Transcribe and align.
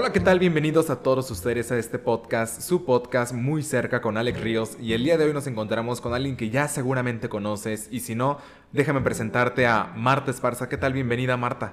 Hola, 0.00 0.12
¿qué 0.12 0.20
tal? 0.20 0.38
Bienvenidos 0.38 0.90
a 0.90 1.02
todos 1.02 1.28
ustedes 1.32 1.72
a 1.72 1.76
este 1.76 1.98
podcast, 1.98 2.60
su 2.60 2.84
podcast 2.84 3.34
muy 3.34 3.64
cerca 3.64 4.00
con 4.00 4.16
Alex 4.16 4.40
Ríos. 4.40 4.76
Y 4.80 4.92
el 4.92 5.02
día 5.02 5.18
de 5.18 5.24
hoy 5.24 5.32
nos 5.32 5.48
encontramos 5.48 6.00
con 6.00 6.14
alguien 6.14 6.36
que 6.36 6.50
ya 6.50 6.68
seguramente 6.68 7.28
conoces. 7.28 7.88
Y 7.90 7.98
si 7.98 8.14
no, 8.14 8.38
déjame 8.70 9.00
presentarte 9.00 9.66
a 9.66 9.92
Marta 9.96 10.30
Esparza. 10.30 10.68
¿Qué 10.68 10.76
tal? 10.76 10.92
Bienvenida, 10.92 11.36
Marta. 11.36 11.72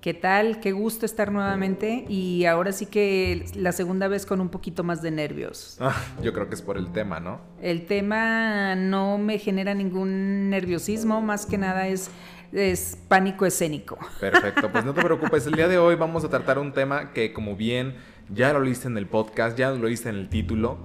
¿Qué 0.00 0.14
tal? 0.14 0.60
Qué 0.60 0.72
gusto 0.72 1.04
estar 1.04 1.30
nuevamente 1.30 2.06
y 2.08 2.46
ahora 2.46 2.72
sí 2.72 2.86
que 2.86 3.44
la 3.54 3.72
segunda 3.72 4.08
vez 4.08 4.24
con 4.24 4.40
un 4.40 4.48
poquito 4.48 4.82
más 4.82 5.02
de 5.02 5.10
nervios. 5.10 5.76
Ah, 5.80 6.00
yo 6.22 6.32
creo 6.32 6.48
que 6.48 6.54
es 6.54 6.62
por 6.62 6.78
el 6.78 6.92
tema, 6.92 7.20
¿no? 7.20 7.40
El 7.60 7.84
tema 7.86 8.74
no 8.74 9.18
me 9.18 9.38
genera 9.38 9.74
ningún 9.74 10.48
nerviosismo, 10.48 11.20
más 11.20 11.44
que 11.44 11.58
nada 11.58 11.88
es 11.88 12.10
es 12.52 12.98
pánico 13.08 13.46
escénico. 13.46 13.98
Perfecto, 14.20 14.70
pues 14.70 14.84
no 14.84 14.94
te 14.94 15.02
preocupes, 15.02 15.46
el 15.46 15.54
día 15.54 15.68
de 15.68 15.78
hoy 15.78 15.94
vamos 15.96 16.24
a 16.24 16.28
tratar 16.28 16.58
un 16.58 16.72
tema 16.72 17.12
que 17.12 17.32
como 17.32 17.56
bien 17.56 17.96
ya 18.28 18.52
lo 18.52 18.60
leíste 18.60 18.88
en 18.88 18.98
el 18.98 19.06
podcast, 19.06 19.56
ya 19.56 19.70
lo 19.70 19.84
leíste 19.84 20.08
en 20.08 20.16
el 20.16 20.28
título, 20.28 20.78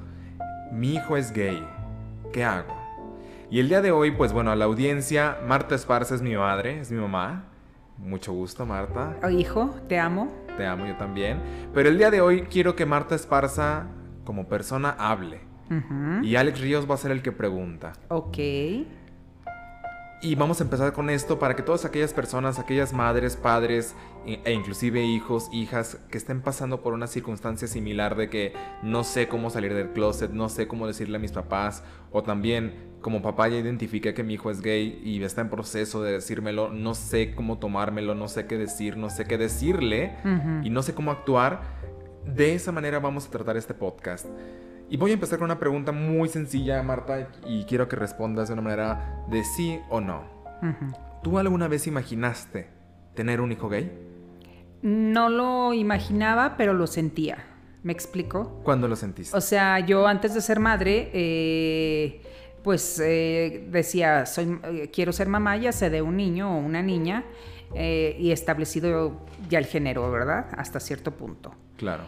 mi 0.71 0.95
hijo 0.95 1.17
es 1.17 1.31
gay, 1.33 1.65
¿qué 2.31 2.43
hago? 2.43 2.81
Y 3.51 3.59
el 3.59 3.67
día 3.67 3.81
de 3.81 3.91
hoy, 3.91 4.11
pues 4.11 4.31
bueno, 4.31 4.51
a 4.51 4.55
la 4.55 4.63
audiencia, 4.63 5.37
Marta 5.45 5.75
Esparza 5.75 6.15
es 6.15 6.21
mi 6.21 6.37
madre, 6.37 6.79
es 6.79 6.89
mi 6.89 7.01
mamá. 7.01 7.43
Mucho 7.97 8.31
gusto, 8.31 8.65
Marta. 8.65 9.17
Oh, 9.21 9.29
hijo, 9.29 9.75
te 9.89 9.99
amo. 9.99 10.31
Te 10.55 10.65
amo 10.65 10.87
yo 10.87 10.95
también. 10.95 11.41
Pero 11.73 11.89
el 11.89 11.97
día 11.97 12.09
de 12.11 12.21
hoy 12.21 12.43
quiero 12.43 12.77
que 12.77 12.85
Marta 12.85 13.13
Esparza, 13.13 13.87
como 14.23 14.47
persona, 14.47 14.95
hable. 14.97 15.41
Y 16.23 16.37
Alex 16.37 16.61
Ríos 16.61 16.89
va 16.89 16.95
a 16.95 16.97
ser 16.97 17.11
el 17.11 17.21
que 17.21 17.33
pregunta. 17.33 17.91
Ok. 18.07 18.37
Y 20.23 20.35
vamos 20.35 20.61
a 20.61 20.63
empezar 20.63 20.93
con 20.93 21.09
esto 21.09 21.39
para 21.39 21.55
que 21.55 21.63
todas 21.63 21.83
aquellas 21.83 22.13
personas, 22.13 22.59
aquellas 22.59 22.93
madres, 22.93 23.35
padres 23.35 23.95
e, 24.27 24.39
e 24.45 24.53
inclusive 24.53 25.03
hijos, 25.03 25.49
hijas 25.51 25.97
que 26.11 26.17
estén 26.19 26.41
pasando 26.41 26.83
por 26.83 26.93
una 26.93 27.07
circunstancia 27.07 27.67
similar 27.67 28.15
de 28.15 28.29
que 28.29 28.53
no 28.83 29.03
sé 29.03 29.27
cómo 29.27 29.49
salir 29.49 29.73
del 29.73 29.93
closet, 29.93 30.29
no 30.29 30.47
sé 30.47 30.67
cómo 30.67 30.85
decirle 30.85 31.17
a 31.17 31.19
mis 31.19 31.31
papás 31.31 31.83
o 32.11 32.21
también 32.21 32.91
como 33.01 33.23
papá 33.23 33.47
ya 33.47 33.57
identifiqué 33.57 34.13
que 34.13 34.23
mi 34.23 34.35
hijo 34.35 34.51
es 34.51 34.61
gay 34.61 35.01
y 35.03 35.23
está 35.23 35.41
en 35.41 35.49
proceso 35.49 36.03
de 36.03 36.11
decírmelo, 36.11 36.69
no 36.69 36.93
sé 36.93 37.33
cómo 37.33 37.57
tomármelo, 37.57 38.13
no 38.13 38.27
sé 38.27 38.45
qué 38.45 38.59
decir, 38.59 38.97
no 38.97 39.09
sé 39.09 39.25
qué 39.25 39.39
decirle 39.39 40.17
y 40.63 40.69
no 40.69 40.83
sé 40.83 40.93
cómo 40.93 41.09
actuar. 41.09 41.61
De 42.27 42.53
esa 42.53 42.71
manera 42.71 42.99
vamos 42.99 43.25
a 43.25 43.31
tratar 43.31 43.57
este 43.57 43.73
podcast. 43.73 44.27
Y 44.91 44.97
voy 44.97 45.11
a 45.11 45.13
empezar 45.13 45.39
con 45.39 45.45
una 45.45 45.57
pregunta 45.57 45.93
muy 45.93 46.27
sencilla, 46.27 46.83
Marta, 46.83 47.29
y 47.47 47.63
quiero 47.63 47.87
que 47.87 47.95
respondas 47.95 48.49
de 48.49 48.55
una 48.55 48.61
manera 48.61 49.23
de 49.29 49.45
sí 49.45 49.79
o 49.89 50.01
no. 50.01 50.25
¿Tú 51.23 51.37
alguna 51.37 51.69
vez 51.69 51.87
imaginaste 51.87 52.67
tener 53.15 53.39
un 53.39 53.53
hijo 53.53 53.69
gay? 53.69 53.89
No 54.81 55.29
lo 55.29 55.73
imaginaba, 55.73 56.57
pero 56.57 56.73
lo 56.73 56.87
sentía. 56.87 57.37
¿Me 57.83 57.93
explico? 57.93 58.59
¿Cuándo 58.65 58.89
lo 58.89 58.97
sentiste? 58.97 59.35
O 59.35 59.39
sea, 59.39 59.79
yo 59.79 60.05
antes 60.07 60.33
de 60.33 60.41
ser 60.41 60.59
madre, 60.59 61.09
eh, 61.13 62.21
pues 62.61 62.99
eh, 62.99 63.69
decía, 63.71 64.25
soy, 64.25 64.59
eh, 64.61 64.89
quiero 64.91 65.13
ser 65.13 65.29
mamá, 65.29 65.55
ya 65.55 65.71
sea 65.71 65.89
de 65.89 66.01
un 66.01 66.17
niño 66.17 66.53
o 66.53 66.59
una 66.59 66.81
niña, 66.81 67.23
y 67.73 68.31
establecido 68.31 69.25
ya 69.49 69.57
el 69.57 69.67
género, 69.67 70.11
¿verdad? 70.11 70.47
Hasta 70.57 70.81
cierto 70.81 71.11
punto. 71.11 71.55
Claro 71.77 72.03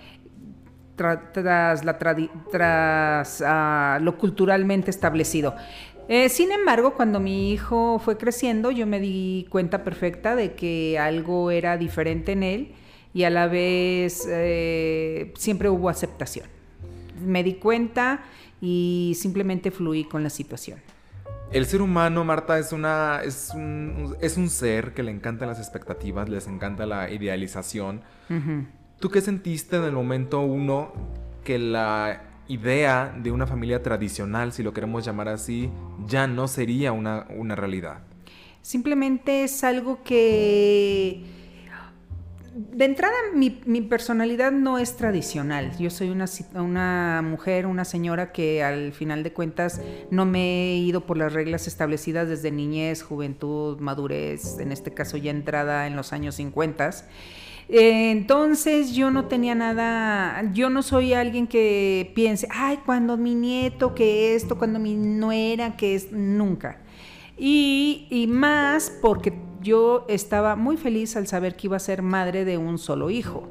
tras, 0.95 1.83
la 1.83 1.97
tras 2.51 3.43
ah, 3.45 3.99
lo 4.01 4.17
culturalmente 4.17 4.91
establecido. 4.91 5.55
Eh, 6.09 6.29
sin 6.29 6.51
embargo, 6.51 6.95
cuando 6.95 7.19
mi 7.19 7.51
hijo 7.51 7.99
fue 7.99 8.17
creciendo, 8.17 8.71
yo 8.71 8.85
me 8.85 8.99
di 8.99 9.47
cuenta 9.49 9.83
perfecta 9.83 10.35
de 10.35 10.53
que 10.53 10.99
algo 10.99 11.49
era 11.49 11.77
diferente 11.77 12.33
en 12.33 12.43
él 12.43 12.71
y 13.13 13.23
a 13.23 13.29
la 13.29 13.47
vez 13.47 14.27
eh, 14.29 15.33
siempre 15.37 15.69
hubo 15.69 15.89
aceptación. 15.89 16.47
Me 17.25 17.43
di 17.43 17.53
cuenta 17.53 18.23
y 18.59 19.13
simplemente 19.17 19.71
fluí 19.71 20.03
con 20.03 20.23
la 20.23 20.29
situación. 20.29 20.79
El 21.51 21.67
ser 21.67 21.81
humano, 21.81 22.23
Marta, 22.25 22.57
es, 22.57 22.73
una, 22.73 23.21
es, 23.23 23.51
un, 23.53 24.15
es 24.19 24.37
un 24.37 24.49
ser 24.49 24.93
que 24.93 25.03
le 25.03 25.11
encantan 25.11 25.47
las 25.47 25.59
expectativas, 25.59 26.27
les 26.27 26.47
encanta 26.47 26.87
la 26.87 27.11
idealización. 27.11 28.01
¿Tú 29.03 29.09
qué 29.09 29.19
sentiste 29.19 29.75
en 29.75 29.83
el 29.83 29.91
momento 29.91 30.39
uno 30.39 30.93
que 31.43 31.59
la 31.59 32.21
idea 32.47 33.13
de 33.21 33.33
una 33.33 33.45
familia 33.45 33.83
tradicional, 33.83 34.53
si 34.53 34.63
lo 34.63 34.71
queremos 34.71 35.03
llamar 35.03 35.27
así, 35.27 35.69
ya 36.07 36.25
no 36.25 36.47
sería 36.47 36.93
una, 36.93 37.25
realidad? 37.53 37.97
Simplemente 38.61 39.43
es 39.43 39.61
algo 39.65 40.01
que... 40.05 41.21
De 42.53 42.85
entrada, 42.85 43.13
mi, 43.33 43.49
personalidad 43.81 44.53
no 44.53 44.79
es 44.79 44.95
tradicional. 44.95 45.77
Yo 45.77 45.89
soy 45.89 46.09
una, 46.09 46.23
una, 46.55 47.21
mujer, 47.25 47.65
una 47.65 47.83
señora 47.83 48.31
que 48.31 48.63
al 48.63 48.93
final 48.93 49.23
de 49.23 49.33
cuentas 49.33 49.81
no 50.11 50.25
me 50.25 50.71
he 50.71 50.77
ido 50.77 51.05
por 51.05 51.17
las 51.17 51.33
reglas 51.33 51.67
establecidas 51.67 52.29
desde 52.29 52.51
niñez, 52.51 53.03
juventud, 53.03 53.81
madurez, 53.81 54.59
en 54.59 54.71
este 54.71 54.93
caso 54.93 55.17
ya 55.17 55.31
entrada 55.31 55.87
en 55.87 55.97
los 55.97 56.13
años 56.13 56.35
50. 56.35 56.91
Entonces 57.69 58.93
yo 58.93 59.09
no 59.09 59.25
tenía 59.25 59.55
nada, 59.55 60.51
yo 60.53 60.69
no 60.69 60.83
soy 60.83 61.13
alguien 61.13 61.47
que 61.47 62.11
piense, 62.13 62.47
ay, 62.51 62.79
cuando 62.85 63.17
mi 63.17 63.35
nieto, 63.35 63.95
que 63.95 64.35
esto, 64.35 64.57
cuando 64.57 64.79
mi 64.79 64.95
nuera, 64.95 65.75
que 65.77 65.95
es, 65.95 66.11
nunca. 66.11 66.81
Y, 67.37 68.07
y 68.09 68.27
más 68.27 68.91
porque 69.01 69.33
yo 69.61 70.05
estaba 70.07 70.55
muy 70.55 70.77
feliz 70.77 71.15
al 71.15 71.27
saber 71.27 71.55
que 71.55 71.67
iba 71.67 71.77
a 71.77 71.79
ser 71.79 72.01
madre 72.01 72.45
de 72.45 72.57
un 72.57 72.77
solo 72.77 73.09
hijo. 73.09 73.49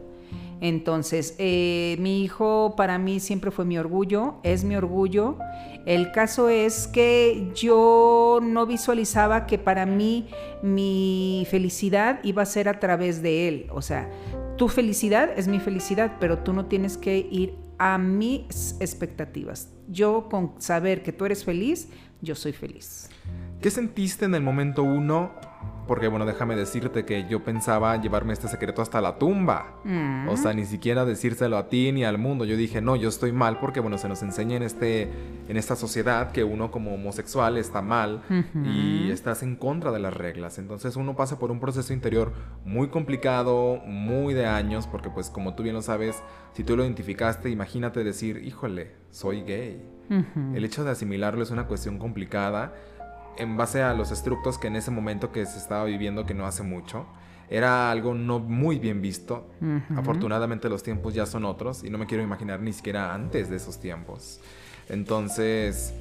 Entonces, 0.62 1.34
eh, 1.38 1.96
mi 1.98 2.22
hijo 2.22 2.74
para 2.76 2.96
mí 2.96 3.18
siempre 3.18 3.50
fue 3.50 3.64
mi 3.64 3.78
orgullo, 3.78 4.36
es 4.44 4.62
mi 4.62 4.76
orgullo. 4.76 5.36
El 5.86 6.12
caso 6.12 6.48
es 6.48 6.86
que 6.86 7.50
yo 7.52 8.38
no 8.40 8.64
visualizaba 8.64 9.46
que 9.46 9.58
para 9.58 9.86
mí 9.86 10.28
mi 10.62 11.44
felicidad 11.50 12.20
iba 12.22 12.42
a 12.42 12.46
ser 12.46 12.68
a 12.68 12.78
través 12.78 13.22
de 13.22 13.48
él. 13.48 13.66
O 13.72 13.82
sea, 13.82 14.08
tu 14.56 14.68
felicidad 14.68 15.36
es 15.36 15.48
mi 15.48 15.58
felicidad, 15.58 16.12
pero 16.20 16.38
tú 16.38 16.52
no 16.52 16.66
tienes 16.66 16.96
que 16.96 17.26
ir 17.28 17.56
a 17.78 17.98
mis 17.98 18.76
expectativas. 18.78 19.68
Yo 19.88 20.28
con 20.30 20.54
saber 20.58 21.02
que 21.02 21.10
tú 21.10 21.24
eres 21.24 21.44
feliz, 21.44 21.88
yo 22.20 22.36
soy 22.36 22.52
feliz. 22.52 23.10
¿Qué 23.60 23.68
sentiste 23.68 24.26
en 24.26 24.36
el 24.36 24.42
momento 24.42 24.84
uno 24.84 25.32
porque 25.86 26.08
bueno, 26.08 26.24
déjame 26.26 26.54
decirte 26.54 27.04
que 27.04 27.26
yo 27.28 27.42
pensaba 27.42 28.00
llevarme 28.00 28.32
este 28.32 28.48
secreto 28.48 28.82
hasta 28.82 29.00
la 29.00 29.18
tumba. 29.18 29.80
Mm. 29.84 30.28
O 30.28 30.36
sea, 30.36 30.52
ni 30.52 30.64
siquiera 30.64 31.04
decírselo 31.04 31.56
a 31.56 31.68
ti 31.68 31.92
ni 31.92 32.04
al 32.04 32.18
mundo. 32.18 32.44
Yo 32.44 32.56
dije, 32.56 32.80
no, 32.80 32.96
yo 32.96 33.08
estoy 33.08 33.32
mal 33.32 33.58
porque 33.58 33.80
bueno, 33.80 33.98
se 33.98 34.08
nos 34.08 34.22
enseña 34.22 34.56
en, 34.56 34.62
este, 34.62 35.10
en 35.48 35.56
esta 35.56 35.76
sociedad 35.76 36.30
que 36.32 36.44
uno 36.44 36.70
como 36.70 36.94
homosexual 36.94 37.56
está 37.56 37.82
mal 37.82 38.22
y 38.64 39.10
estás 39.10 39.42
en 39.42 39.56
contra 39.56 39.90
de 39.90 39.98
las 39.98 40.14
reglas. 40.14 40.58
Entonces 40.58 40.96
uno 40.96 41.16
pasa 41.16 41.38
por 41.38 41.50
un 41.50 41.60
proceso 41.60 41.92
interior 41.92 42.32
muy 42.64 42.88
complicado, 42.88 43.80
muy 43.84 44.34
de 44.34 44.46
años, 44.46 44.86
porque 44.86 45.10
pues 45.10 45.30
como 45.30 45.54
tú 45.54 45.62
bien 45.62 45.74
lo 45.74 45.82
sabes, 45.82 46.22
si 46.52 46.64
tú 46.64 46.76
lo 46.76 46.84
identificaste, 46.84 47.50
imagínate 47.50 48.04
decir, 48.04 48.42
híjole, 48.44 48.92
soy 49.10 49.42
gay. 49.42 49.82
El 50.54 50.62
hecho 50.64 50.84
de 50.84 50.90
asimilarlo 50.90 51.42
es 51.42 51.50
una 51.50 51.66
cuestión 51.66 51.98
complicada 51.98 52.74
en 53.36 53.56
base 53.56 53.82
a 53.82 53.94
los 53.94 54.10
estructos 54.10 54.58
que 54.58 54.68
en 54.68 54.76
ese 54.76 54.90
momento 54.90 55.32
que 55.32 55.44
se 55.46 55.58
estaba 55.58 55.84
viviendo, 55.84 56.26
que 56.26 56.34
no 56.34 56.46
hace 56.46 56.62
mucho, 56.62 57.06
era 57.50 57.90
algo 57.90 58.14
no 58.14 58.38
muy 58.38 58.78
bien 58.78 59.02
visto. 59.02 59.46
Afortunadamente 59.96 60.68
los 60.68 60.82
tiempos 60.82 61.14
ya 61.14 61.26
son 61.26 61.44
otros 61.44 61.84
y 61.84 61.90
no 61.90 61.98
me 61.98 62.06
quiero 62.06 62.22
imaginar 62.22 62.60
ni 62.60 62.72
siquiera 62.72 63.14
antes 63.14 63.50
de 63.50 63.56
esos 63.56 63.78
tiempos. 63.78 64.40
Entonces, 64.88 65.92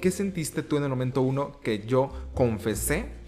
¿qué 0.00 0.10
sentiste 0.10 0.62
tú 0.62 0.78
en 0.78 0.84
el 0.84 0.88
momento 0.88 1.22
uno 1.22 1.60
que 1.60 1.80
yo 1.86 2.10
confesé 2.34 3.21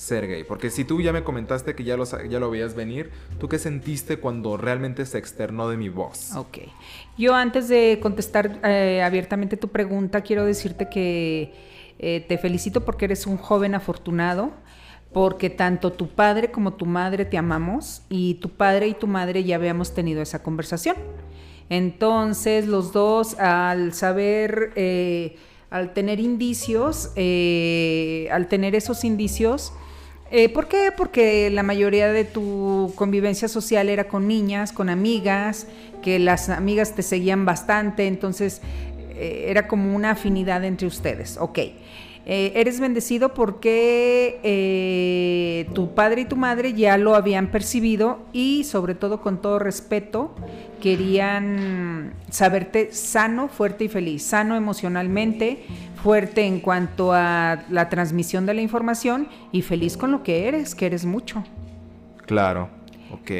ser 0.00 0.26
gay? 0.26 0.44
Porque 0.44 0.70
si 0.70 0.84
tú 0.84 1.02
ya 1.02 1.12
me 1.12 1.22
comentaste 1.22 1.74
que 1.74 1.84
ya 1.84 1.96
lo, 1.96 2.04
ya 2.04 2.40
lo 2.40 2.50
veías 2.50 2.74
venir, 2.74 3.10
¿tú 3.38 3.48
qué 3.48 3.58
sentiste 3.58 4.16
cuando 4.18 4.56
realmente 4.56 5.04
se 5.04 5.18
externó 5.18 5.68
de 5.68 5.76
mi 5.76 5.90
voz? 5.90 6.34
Ok. 6.34 6.58
Yo 7.18 7.34
antes 7.34 7.68
de 7.68 7.98
contestar 8.00 8.60
eh, 8.64 9.02
abiertamente 9.02 9.58
tu 9.58 9.68
pregunta, 9.68 10.22
quiero 10.22 10.46
decirte 10.46 10.88
que 10.88 11.52
eh, 11.98 12.24
te 12.26 12.38
felicito 12.38 12.82
porque 12.82 13.04
eres 13.04 13.26
un 13.26 13.36
joven 13.36 13.74
afortunado 13.74 14.52
porque 15.12 15.50
tanto 15.50 15.92
tu 15.92 16.08
padre 16.08 16.50
como 16.50 16.72
tu 16.74 16.86
madre 16.86 17.26
te 17.26 17.36
amamos 17.36 18.02
y 18.08 18.34
tu 18.34 18.48
padre 18.48 18.88
y 18.88 18.94
tu 18.94 19.06
madre 19.06 19.44
ya 19.44 19.56
habíamos 19.56 19.92
tenido 19.92 20.22
esa 20.22 20.42
conversación. 20.42 20.96
Entonces 21.68 22.66
los 22.66 22.92
dos 22.92 23.38
al 23.38 23.92
saber, 23.92 24.72
eh, 24.76 25.36
al 25.68 25.92
tener 25.92 26.20
indicios, 26.20 27.08
al 27.08 28.46
tener 28.48 28.74
esos 28.74 29.04
indicios, 29.04 29.74
eh, 30.30 30.48
¿Por 30.48 30.68
qué? 30.68 30.92
Porque 30.96 31.50
la 31.50 31.62
mayoría 31.62 32.12
de 32.12 32.24
tu 32.24 32.92
convivencia 32.94 33.48
social 33.48 33.88
era 33.88 34.04
con 34.04 34.28
niñas, 34.28 34.72
con 34.72 34.88
amigas, 34.88 35.66
que 36.02 36.18
las 36.18 36.48
amigas 36.48 36.94
te 36.94 37.02
seguían 37.02 37.44
bastante, 37.44 38.06
entonces 38.06 38.62
eh, 39.20 39.50
era 39.50 39.68
como 39.68 39.94
una 39.94 40.12
afinidad 40.12 40.64
entre 40.64 40.86
ustedes. 40.86 41.36
Ok. 41.38 41.58
Eh, 42.26 42.52
eres 42.54 42.80
bendecido 42.80 43.32
porque 43.32 44.38
que 44.42 45.66
tu 45.74 45.94
padre 45.94 46.22
y 46.22 46.24
tu 46.26 46.36
madre 46.36 46.74
ya 46.74 46.98
lo 46.98 47.14
habían 47.14 47.50
percibido 47.50 48.20
y 48.32 48.64
sobre 48.64 48.94
todo 48.94 49.20
con 49.20 49.40
todo 49.40 49.58
respeto 49.58 50.34
querían 50.80 52.14
saberte 52.30 52.92
sano, 52.92 53.48
fuerte 53.48 53.84
y 53.84 53.88
feliz, 53.88 54.22
sano 54.22 54.56
emocionalmente, 54.56 55.64
fuerte 56.02 56.46
en 56.46 56.60
cuanto 56.60 57.12
a 57.12 57.64
la 57.70 57.88
transmisión 57.88 58.46
de 58.46 58.54
la 58.54 58.62
información 58.62 59.28
y 59.52 59.62
feliz 59.62 59.96
con 59.96 60.10
lo 60.10 60.22
que 60.22 60.48
eres, 60.48 60.74
que 60.74 60.86
eres 60.86 61.04
mucho. 61.04 61.44
Claro, 62.26 62.68
ok. 63.12 63.30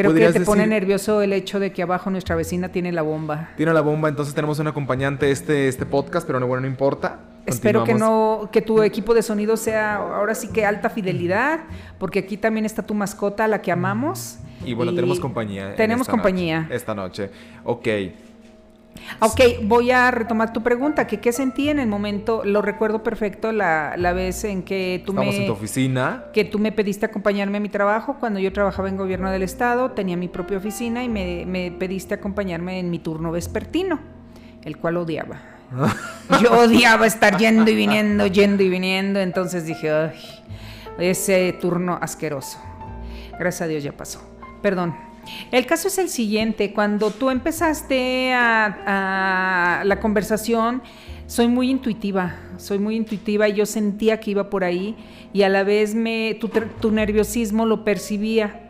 Creo 0.00 0.14
que 0.14 0.38
te 0.38 0.44
pone 0.44 0.66
nervioso 0.66 1.22
el 1.22 1.32
hecho 1.32 1.60
de 1.60 1.72
que 1.72 1.82
abajo 1.82 2.10
nuestra 2.10 2.36
vecina 2.36 2.70
tiene 2.70 2.92
la 2.92 3.02
bomba. 3.02 3.50
Tiene 3.56 3.72
la 3.72 3.80
bomba, 3.80 4.08
entonces 4.08 4.34
tenemos 4.34 4.58
un 4.58 4.66
acompañante 4.66 5.30
este, 5.30 5.68
este 5.68 5.86
podcast, 5.86 6.26
pero 6.26 6.40
no, 6.40 6.46
bueno, 6.46 6.62
no 6.62 6.66
importa. 6.66 7.20
Espero 7.46 7.84
que 7.84 7.94
no, 7.94 8.48
que 8.52 8.62
tu 8.62 8.82
equipo 8.82 9.14
de 9.14 9.22
sonido 9.22 9.56
sea 9.56 9.96
ahora 9.96 10.34
sí 10.34 10.48
que 10.48 10.64
alta 10.64 10.90
fidelidad, 10.90 11.60
porque 11.98 12.20
aquí 12.20 12.36
también 12.36 12.66
está 12.66 12.82
tu 12.82 12.94
mascota, 12.94 13.48
la 13.48 13.62
que 13.62 13.72
amamos. 13.72 14.38
Y 14.64 14.74
bueno, 14.74 14.94
tenemos 14.94 15.18
compañía. 15.18 15.74
Tenemos 15.74 16.06
compañía. 16.06 16.68
esta 16.70 16.94
noche. 16.94 17.30
Ok. 17.64 17.88
Ok, 19.20 19.40
voy 19.64 19.90
a 19.90 20.10
retomar 20.10 20.52
tu 20.52 20.62
pregunta, 20.62 21.06
que 21.06 21.20
qué 21.20 21.32
sentí 21.32 21.68
en 21.68 21.78
el 21.78 21.88
momento, 21.88 22.42
lo 22.44 22.62
recuerdo 22.62 23.02
perfecto, 23.02 23.52
la, 23.52 23.94
la 23.96 24.12
vez 24.12 24.44
en 24.44 24.62
que 24.62 25.02
tú 25.04 25.12
Estamos 25.12 25.34
en 25.34 25.46
tu 25.46 25.52
oficina. 25.52 26.24
Que 26.32 26.44
tú 26.44 26.58
me 26.58 26.72
pediste 26.72 27.06
acompañarme 27.06 27.58
a 27.58 27.60
mi 27.60 27.68
trabajo, 27.68 28.16
cuando 28.18 28.40
yo 28.40 28.52
trabajaba 28.52 28.88
en 28.88 28.96
gobierno 28.96 29.30
del 29.30 29.42
estado, 29.42 29.90
tenía 29.90 30.16
mi 30.16 30.28
propia 30.28 30.58
oficina 30.58 31.04
y 31.04 31.08
me, 31.08 31.44
me 31.46 31.70
pediste 31.70 32.14
acompañarme 32.14 32.78
en 32.78 32.90
mi 32.90 32.98
turno 32.98 33.30
vespertino, 33.32 34.00
el 34.64 34.76
cual 34.78 34.96
odiaba. 34.96 35.40
yo 36.42 36.52
odiaba 36.52 37.06
estar 37.06 37.36
yendo 37.36 37.70
y 37.70 37.74
viniendo, 37.74 38.26
yendo 38.26 38.62
y 38.62 38.68
viniendo, 38.68 39.20
entonces 39.20 39.66
dije, 39.66 39.90
Ay, 39.90 40.18
ese 40.98 41.56
turno 41.60 41.98
asqueroso. 42.00 42.58
Gracias 43.38 43.62
a 43.62 43.66
Dios 43.66 43.82
ya 43.82 43.92
pasó. 43.92 44.20
Perdón, 44.62 44.94
el 45.50 45.66
caso 45.66 45.88
es 45.88 45.98
el 45.98 46.08
siguiente, 46.08 46.72
cuando 46.72 47.10
tú 47.10 47.30
empezaste 47.30 48.32
a, 48.32 49.82
la 49.84 50.00
conversación, 50.00 50.82
soy 51.26 51.48
muy 51.48 51.70
intuitiva, 51.70 52.36
soy 52.56 52.78
muy 52.78 52.96
intuitiva 52.96 53.48
y 53.48 53.54
yo 53.54 53.66
sentía 53.66 54.20
que 54.20 54.32
iba 54.32 54.50
por 54.50 54.64
ahí 54.64 54.96
y 55.32 55.42
a 55.42 55.48
la 55.48 55.62
vez 55.62 55.94
me, 55.94 56.38
tu, 56.80 56.90
nerviosismo 56.90 57.66
lo 57.66 57.84
percibía. 57.84 58.66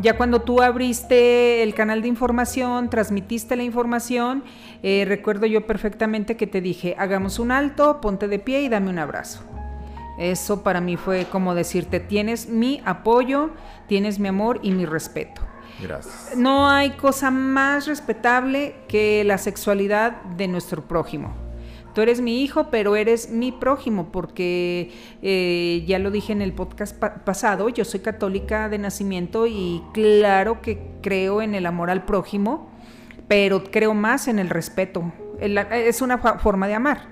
Ya 0.00 0.16
cuando 0.16 0.40
tú 0.40 0.62
abriste 0.62 1.62
el 1.62 1.74
canal 1.74 2.02
de 2.02 2.08
información, 2.08 2.88
transmitiste 2.88 3.56
la 3.56 3.64
información, 3.64 4.44
eh, 4.82 5.04
recuerdo 5.08 5.46
yo 5.46 5.66
perfectamente 5.66 6.36
que 6.36 6.46
te 6.46 6.60
dije, 6.60 6.94
hagamos 6.98 7.40
un 7.40 7.50
alto, 7.50 8.00
ponte 8.00 8.28
de 8.28 8.38
pie 8.38 8.62
y 8.62 8.68
dame 8.68 8.90
un 8.90 9.00
abrazo. 9.00 9.42
Eso 10.18 10.62
para 10.62 10.80
mí 10.80 10.96
fue 10.96 11.26
como 11.26 11.54
decirte, 11.54 12.00
tienes 12.00 12.48
mi 12.48 12.80
apoyo, 12.84 13.50
tienes 13.88 14.18
mi 14.18 14.28
amor 14.28 14.60
y 14.62 14.70
mi 14.70 14.86
respeto. 14.86 15.47
Gracias. 15.80 16.36
No 16.36 16.68
hay 16.68 16.90
cosa 16.90 17.30
más 17.30 17.86
respetable 17.86 18.74
que 18.88 19.24
la 19.24 19.38
sexualidad 19.38 20.22
de 20.36 20.48
nuestro 20.48 20.82
prójimo. 20.82 21.34
Tú 21.94 22.02
eres 22.02 22.20
mi 22.20 22.42
hijo, 22.42 22.68
pero 22.70 22.96
eres 22.96 23.30
mi 23.30 23.50
prójimo, 23.50 24.12
porque 24.12 24.92
eh, 25.22 25.84
ya 25.86 25.98
lo 25.98 26.10
dije 26.10 26.32
en 26.32 26.42
el 26.42 26.52
podcast 26.52 26.96
pasado, 26.96 27.68
yo 27.70 27.84
soy 27.84 28.00
católica 28.00 28.68
de 28.68 28.78
nacimiento 28.78 29.46
y 29.46 29.82
claro 29.92 30.60
que 30.62 30.92
creo 31.02 31.42
en 31.42 31.54
el 31.54 31.66
amor 31.66 31.90
al 31.90 32.04
prójimo, 32.04 32.70
pero 33.26 33.64
creo 33.64 33.94
más 33.94 34.28
en 34.28 34.38
el 34.38 34.48
respeto. 34.48 35.12
Es 35.40 36.00
una 36.00 36.18
forma 36.18 36.68
de 36.68 36.74
amar. 36.74 37.08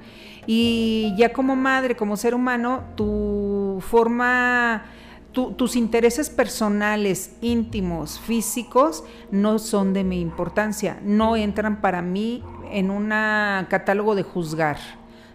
Y 0.47 1.15
ya 1.17 1.33
como 1.33 1.57
madre, 1.57 1.97
como 1.97 2.17
ser 2.17 2.35
humano, 2.35 2.85
tu 2.95 3.83
forma 3.89 4.85
tus 5.37 5.77
intereses 5.77 6.31
personales, 6.31 7.37
íntimos, 7.43 8.19
físicos, 8.19 9.05
no 9.31 9.59
son 9.59 9.93
de 9.93 10.03
mi 10.03 10.23
importancia, 10.23 10.99
no 11.05 11.37
entran 11.37 11.83
para 11.83 12.01
mí 12.01 12.43
en 12.73 12.91
un 12.91 13.11
catálogo 13.69 14.15
de 14.15 14.23
juzgar. 14.23 14.79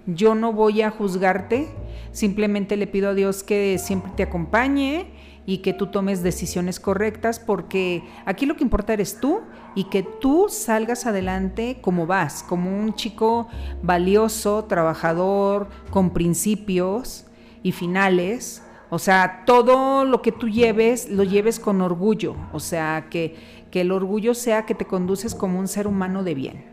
Yo 0.07 0.33
no 0.33 0.53
voy 0.53 0.81
a 0.81 0.89
juzgarte, 0.89 1.69
simplemente 2.11 2.77
le 2.77 2.87
pido 2.87 3.09
a 3.09 3.13
Dios 3.13 3.43
que 3.43 3.77
siempre 3.77 4.11
te 4.15 4.23
acompañe 4.23 5.13
y 5.45 5.59
que 5.59 5.73
tú 5.73 5.87
tomes 5.87 6.23
decisiones 6.23 6.79
correctas 6.79 7.39
porque 7.39 8.03
aquí 8.25 8.47
lo 8.47 8.55
que 8.55 8.63
importa 8.63 8.93
eres 8.93 9.19
tú 9.19 9.41
y 9.75 9.83
que 9.85 10.01
tú 10.01 10.47
salgas 10.49 11.05
adelante 11.05 11.77
como 11.79 12.07
vas, 12.07 12.41
como 12.41 12.75
un 12.75 12.95
chico 12.95 13.47
valioso, 13.83 14.65
trabajador, 14.65 15.69
con 15.91 16.09
principios 16.09 17.25
y 17.61 17.71
finales 17.71 18.63
o 18.93 18.99
sea, 18.99 19.43
todo 19.45 20.03
lo 20.03 20.21
que 20.21 20.33
tú 20.33 20.49
lleves, 20.49 21.09
lo 21.09 21.23
lleves 21.23 21.61
con 21.61 21.79
orgullo. 21.79 22.35
O 22.51 22.59
sea, 22.59 23.07
que, 23.09 23.37
que 23.71 23.81
el 23.81 23.91
orgullo 23.93 24.33
sea 24.33 24.65
que 24.65 24.75
te 24.75 24.85
conduces 24.85 25.33
como 25.33 25.59
un 25.59 25.69
ser 25.69 25.87
humano 25.87 26.25
de 26.25 26.35
bien. 26.35 26.65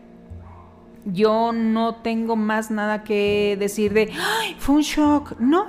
Yo 1.05 1.53
no 1.53 1.95
tengo 1.95 2.35
más 2.35 2.71
nada 2.71 3.05
que 3.05 3.55
decir 3.57 3.93
de, 3.93 4.11
¡ay! 4.11 4.57
Fue 4.59 4.75
un 4.75 4.81
shock. 4.81 5.39
No, 5.39 5.67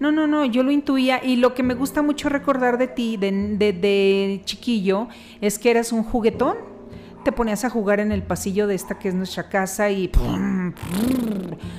no, 0.00 0.10
no, 0.10 0.26
no, 0.26 0.44
yo 0.44 0.64
lo 0.64 0.72
intuía 0.72 1.24
y 1.24 1.36
lo 1.36 1.54
que 1.54 1.62
me 1.62 1.74
gusta 1.74 2.02
mucho 2.02 2.28
recordar 2.30 2.78
de 2.78 2.88
ti, 2.88 3.16
de, 3.16 3.30
de, 3.30 3.72
de, 3.72 4.42
chiquillo, 4.44 5.06
es 5.40 5.56
que 5.56 5.70
eras 5.70 5.92
un 5.92 6.02
juguetón 6.02 6.56
te 7.26 7.32
ponías 7.32 7.64
a 7.64 7.70
jugar 7.70 7.98
en 7.98 8.12
el 8.12 8.22
pasillo 8.22 8.68
de 8.68 8.76
esta 8.76 9.00
que 9.00 9.08
es 9.08 9.14
nuestra 9.14 9.48
casa 9.48 9.90
y 9.90 10.12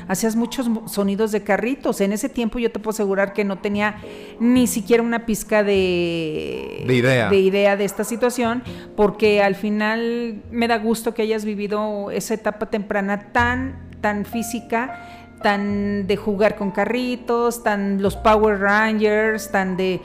hacías 0.09 0.35
muchos 0.35 0.69
sonidos 0.87 1.31
de 1.31 1.41
carritos. 1.41 2.01
En 2.01 2.11
ese 2.11 2.27
tiempo 2.27 2.59
yo 2.59 2.69
te 2.69 2.79
puedo 2.79 2.89
asegurar 2.89 3.31
que 3.31 3.45
no 3.45 3.57
tenía 3.59 3.95
ni 4.41 4.67
siquiera 4.67 5.01
una 5.01 5.25
pizca 5.25 5.63
de, 5.63 6.83
de, 6.85 6.93
idea. 6.93 7.29
de 7.29 7.39
idea 7.39 7.77
de 7.77 7.85
esta 7.85 8.03
situación, 8.03 8.61
porque 8.97 9.41
al 9.41 9.55
final 9.55 10.43
me 10.51 10.67
da 10.67 10.79
gusto 10.79 11.13
que 11.13 11.21
hayas 11.21 11.45
vivido 11.45 12.11
esa 12.11 12.33
etapa 12.33 12.65
temprana 12.65 13.31
tan, 13.31 13.87
tan 14.01 14.25
física 14.25 15.26
tan 15.41 16.07
de 16.07 16.17
jugar 16.17 16.55
con 16.55 16.71
carritos, 16.71 17.63
tan 17.63 18.01
los 18.01 18.15
Power 18.15 18.59
Rangers, 18.59 19.51
tan 19.51 19.77
de 19.77 20.01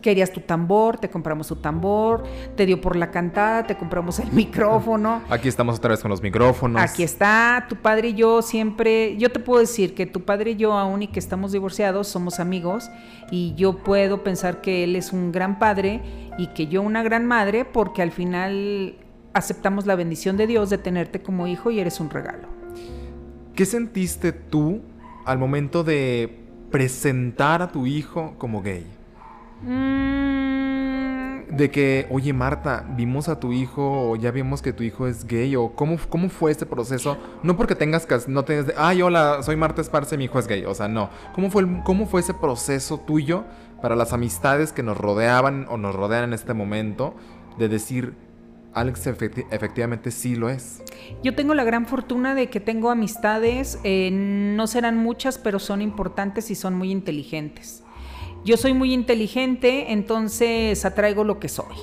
querías 0.00 0.32
tu 0.32 0.40
tambor, 0.40 0.98
te 0.98 1.08
compramos 1.08 1.48
tu 1.48 1.56
tambor, 1.56 2.24
te 2.56 2.66
dio 2.66 2.80
por 2.80 2.96
la 2.96 3.10
cantada, 3.10 3.64
te 3.64 3.76
compramos 3.76 4.18
el 4.18 4.32
micrófono. 4.32 5.22
Aquí 5.28 5.48
estamos 5.48 5.78
otra 5.78 5.90
vez 5.90 6.00
con 6.00 6.10
los 6.10 6.22
micrófonos. 6.22 6.80
Aquí 6.80 7.02
está, 7.02 7.66
tu 7.68 7.76
padre 7.76 8.08
y 8.08 8.14
yo 8.14 8.42
siempre, 8.42 9.16
yo 9.16 9.30
te 9.30 9.38
puedo 9.38 9.60
decir 9.60 9.94
que 9.94 10.06
tu 10.06 10.24
padre 10.24 10.52
y 10.52 10.56
yo, 10.56 10.72
aún 10.72 11.02
y 11.02 11.08
que 11.08 11.18
estamos 11.18 11.52
divorciados, 11.52 12.08
somos 12.08 12.40
amigos 12.40 12.90
y 13.30 13.54
yo 13.54 13.78
puedo 13.78 14.22
pensar 14.22 14.60
que 14.60 14.84
él 14.84 14.96
es 14.96 15.12
un 15.12 15.32
gran 15.32 15.58
padre 15.58 16.00
y 16.38 16.48
que 16.48 16.66
yo 16.66 16.82
una 16.82 17.02
gran 17.02 17.26
madre 17.26 17.64
porque 17.64 18.02
al 18.02 18.12
final 18.12 18.96
aceptamos 19.32 19.86
la 19.86 19.94
bendición 19.94 20.36
de 20.36 20.46
Dios 20.46 20.70
de 20.70 20.78
tenerte 20.78 21.22
como 21.22 21.46
hijo 21.46 21.70
y 21.70 21.80
eres 21.80 22.00
un 22.00 22.10
regalo. 22.10 22.59
¿Qué 23.54 23.66
sentiste 23.66 24.32
tú 24.32 24.80
al 25.24 25.38
momento 25.38 25.84
de 25.84 26.40
presentar 26.70 27.62
a 27.62 27.68
tu 27.68 27.86
hijo 27.86 28.34
como 28.38 28.62
gay? 28.62 28.86
Mm. 29.62 31.56
De 31.56 31.70
que, 31.70 32.06
oye 32.10 32.32
Marta, 32.32 32.86
vimos 32.96 33.28
a 33.28 33.40
tu 33.40 33.52
hijo 33.52 34.10
o 34.10 34.16
ya 34.16 34.30
vimos 34.30 34.62
que 34.62 34.72
tu 34.72 34.84
hijo 34.84 35.08
es 35.08 35.26
gay 35.26 35.56
o 35.56 35.70
cómo, 35.74 35.98
cómo 36.08 36.28
fue 36.28 36.52
este 36.52 36.64
proceso. 36.64 37.18
No 37.42 37.56
porque 37.56 37.74
tengas 37.74 38.06
que, 38.06 38.16
no 38.28 38.44
tengas 38.44 38.68
de, 38.68 38.74
ay, 38.76 39.02
hola, 39.02 39.42
soy 39.42 39.56
Marta 39.56 39.80
Esparce, 39.80 40.16
mi 40.16 40.24
hijo 40.24 40.38
es 40.38 40.46
gay. 40.46 40.64
O 40.64 40.74
sea, 40.74 40.86
no. 40.88 41.10
¿Cómo 41.34 41.50
fue, 41.50 41.66
¿Cómo 41.84 42.06
fue 42.06 42.20
ese 42.20 42.34
proceso 42.34 42.98
tuyo 42.98 43.44
para 43.82 43.96
las 43.96 44.12
amistades 44.12 44.72
que 44.72 44.82
nos 44.84 44.96
rodeaban 44.96 45.66
o 45.68 45.76
nos 45.76 45.94
rodean 45.94 46.24
en 46.24 46.32
este 46.34 46.54
momento 46.54 47.14
de 47.58 47.68
decir, 47.68 48.14
Alex 48.72 49.06
efectivamente 49.06 50.10
sí 50.10 50.36
lo 50.36 50.48
es. 50.48 50.82
Yo 51.22 51.34
tengo 51.34 51.54
la 51.54 51.64
gran 51.64 51.86
fortuna 51.86 52.34
de 52.34 52.48
que 52.48 52.60
tengo 52.60 52.90
amistades, 52.90 53.80
eh, 53.82 54.10
no 54.12 54.66
serán 54.66 54.96
muchas, 54.96 55.38
pero 55.38 55.58
son 55.58 55.82
importantes 55.82 56.50
y 56.50 56.54
son 56.54 56.74
muy 56.74 56.90
inteligentes. 56.90 57.82
Yo 58.44 58.56
soy 58.56 58.72
muy 58.72 58.94
inteligente, 58.94 59.92
entonces 59.92 60.84
atraigo 60.84 61.24
lo 61.24 61.40
que 61.40 61.48
soy. 61.48 61.74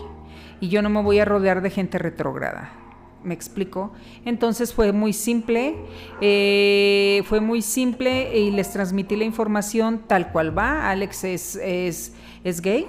Y 0.59 0.69
yo 0.69 0.81
no 0.81 0.89
me 0.89 1.03
voy 1.03 1.19
a 1.19 1.25
rodear 1.25 1.61
de 1.61 1.69
gente 1.69 1.99
retrógrada. 1.99 2.71
¿Me 3.23 3.33
explico? 3.33 3.91
Entonces 4.25 4.73
fue 4.73 4.93
muy 4.93 5.11
simple, 5.11 5.75
eh, 6.21 7.21
fue 7.25 7.41
muy 7.41 7.61
simple 7.61 8.37
y 8.39 8.51
les 8.51 8.71
transmití 8.71 9.15
la 9.17 9.25
información 9.25 10.03
tal 10.07 10.31
cual 10.31 10.57
va. 10.57 10.89
Alex 10.89 11.25
es, 11.25 11.55
es, 11.57 12.13
es 12.43 12.61
gay, 12.61 12.87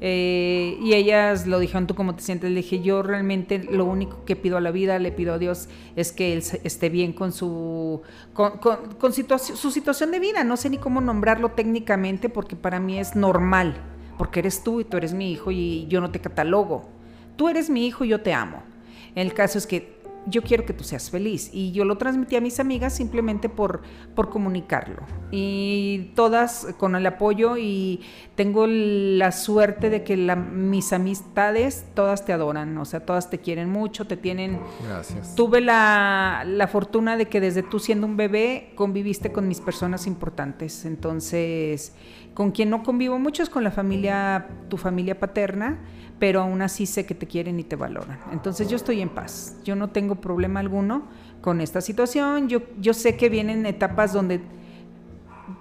eh, 0.00 0.76
y 0.82 0.94
ellas 0.94 1.46
lo 1.46 1.58
dijeron, 1.58 1.86
¿tú 1.86 1.94
cómo 1.94 2.14
te 2.14 2.22
sientes? 2.22 2.50
Le 2.50 2.56
dije, 2.56 2.80
yo 2.80 3.02
realmente 3.02 3.58
lo 3.58 3.84
único 3.84 4.24
que 4.24 4.36
pido 4.36 4.56
a 4.56 4.60
la 4.60 4.70
vida, 4.70 4.98
le 4.98 5.12
pido 5.12 5.34
a 5.34 5.38
Dios, 5.38 5.68
es 5.96 6.12
que 6.12 6.32
él 6.32 6.42
esté 6.64 6.88
bien 6.88 7.12
con 7.12 7.32
su, 7.32 8.02
con, 8.32 8.60
su 9.12 9.70
situación 9.70 10.10
de 10.10 10.18
vida. 10.18 10.44
No 10.44 10.56
sé 10.56 10.70
ni 10.70 10.78
cómo 10.78 11.00
nombrarlo 11.00 11.50
técnicamente 11.50 12.28
porque 12.28 12.56
para 12.56 12.80
mí 12.80 12.98
es 12.98 13.16
normal, 13.16 13.76
porque 14.18 14.40
eres 14.40 14.62
tú 14.62 14.80
y 14.80 14.84
tú 14.84 14.96
eres 14.96 15.14
mi 15.14 15.32
hijo 15.32 15.50
y 15.50 15.86
yo 15.88 16.00
no 16.00 16.10
te 16.10 16.20
catalogo. 16.20 16.88
Tú 17.36 17.48
eres 17.48 17.70
mi 17.70 17.86
hijo 17.86 18.04
y 18.04 18.08
yo 18.08 18.20
te 18.20 18.32
amo. 18.32 18.62
El 19.14 19.32
caso 19.32 19.58
es 19.58 19.66
que 19.66 19.93
yo 20.26 20.42
quiero 20.42 20.64
que 20.64 20.72
tú 20.72 20.84
seas 20.84 21.10
feliz. 21.10 21.50
Y 21.52 21.72
yo 21.72 21.84
lo 21.84 21.98
transmití 21.98 22.36
a 22.36 22.40
mis 22.40 22.60
amigas 22.60 22.94
simplemente 22.94 23.48
por, 23.48 23.82
por 24.14 24.30
comunicarlo. 24.30 25.02
Y 25.30 26.12
todas 26.14 26.68
con 26.78 26.94
el 26.96 27.06
apoyo 27.06 27.56
y 27.56 28.00
tengo 28.34 28.66
la 28.66 29.32
suerte 29.32 29.90
de 29.90 30.02
que 30.04 30.16
mis 30.16 30.92
amistades 30.92 31.86
todas 31.94 32.24
te 32.24 32.32
adoran, 32.32 32.76
o 32.78 32.84
sea, 32.84 33.00
todas 33.00 33.30
te 33.30 33.38
quieren 33.38 33.70
mucho, 33.70 34.06
te 34.06 34.16
tienen... 34.16 34.60
Gracias. 34.86 35.34
Tuve 35.34 35.60
la, 35.60 36.44
la 36.46 36.66
fortuna 36.68 37.16
de 37.16 37.26
que 37.26 37.40
desde 37.40 37.62
tú 37.62 37.78
siendo 37.78 38.06
un 38.06 38.16
bebé 38.16 38.72
conviviste 38.74 39.32
con 39.32 39.48
mis 39.48 39.60
personas 39.60 40.06
importantes. 40.06 40.84
Entonces, 40.84 41.94
con 42.34 42.50
quien 42.50 42.70
no 42.70 42.82
convivo 42.82 43.18
mucho 43.18 43.42
es 43.42 43.50
con 43.50 43.64
la 43.64 43.70
familia, 43.70 44.48
tu 44.68 44.76
familia 44.76 45.18
paterna 45.18 45.78
pero 46.24 46.40
aún 46.40 46.62
así 46.62 46.86
sé 46.86 47.04
que 47.04 47.14
te 47.14 47.26
quieren 47.26 47.60
y 47.60 47.64
te 47.64 47.76
valoran. 47.76 48.18
Entonces 48.32 48.66
yo 48.70 48.76
estoy 48.76 49.02
en 49.02 49.10
paz, 49.10 49.58
yo 49.62 49.76
no 49.76 49.90
tengo 49.90 50.14
problema 50.14 50.60
alguno 50.60 51.02
con 51.42 51.60
esta 51.60 51.82
situación, 51.82 52.48
yo, 52.48 52.62
yo 52.80 52.94
sé 52.94 53.18
que 53.18 53.28
vienen 53.28 53.66
etapas 53.66 54.14
donde 54.14 54.40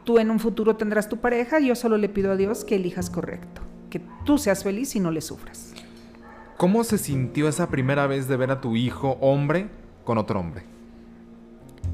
tú 0.05 0.19
en 0.19 0.31
un 0.31 0.39
futuro 0.39 0.77
tendrás 0.77 1.09
tu 1.09 1.17
pareja, 1.17 1.59
yo 1.59 1.75
solo 1.75 1.97
le 1.97 2.07
pido 2.07 2.31
a 2.31 2.37
Dios 2.37 2.63
que 2.63 2.75
elijas 2.75 3.09
correcto, 3.09 3.61
que 3.89 3.99
tú 4.23 4.37
seas 4.37 4.63
feliz 4.63 4.95
y 4.95 5.01
no 5.01 5.11
le 5.11 5.19
sufras. 5.19 5.73
¿Cómo 6.55 6.85
se 6.85 6.97
sintió 6.97 7.49
esa 7.49 7.67
primera 7.67 8.07
vez 8.07 8.29
de 8.29 8.37
ver 8.37 8.51
a 8.51 8.61
tu 8.61 8.77
hijo 8.77 9.17
hombre 9.19 9.67
con 10.05 10.17
otro 10.17 10.39
hombre? 10.39 10.63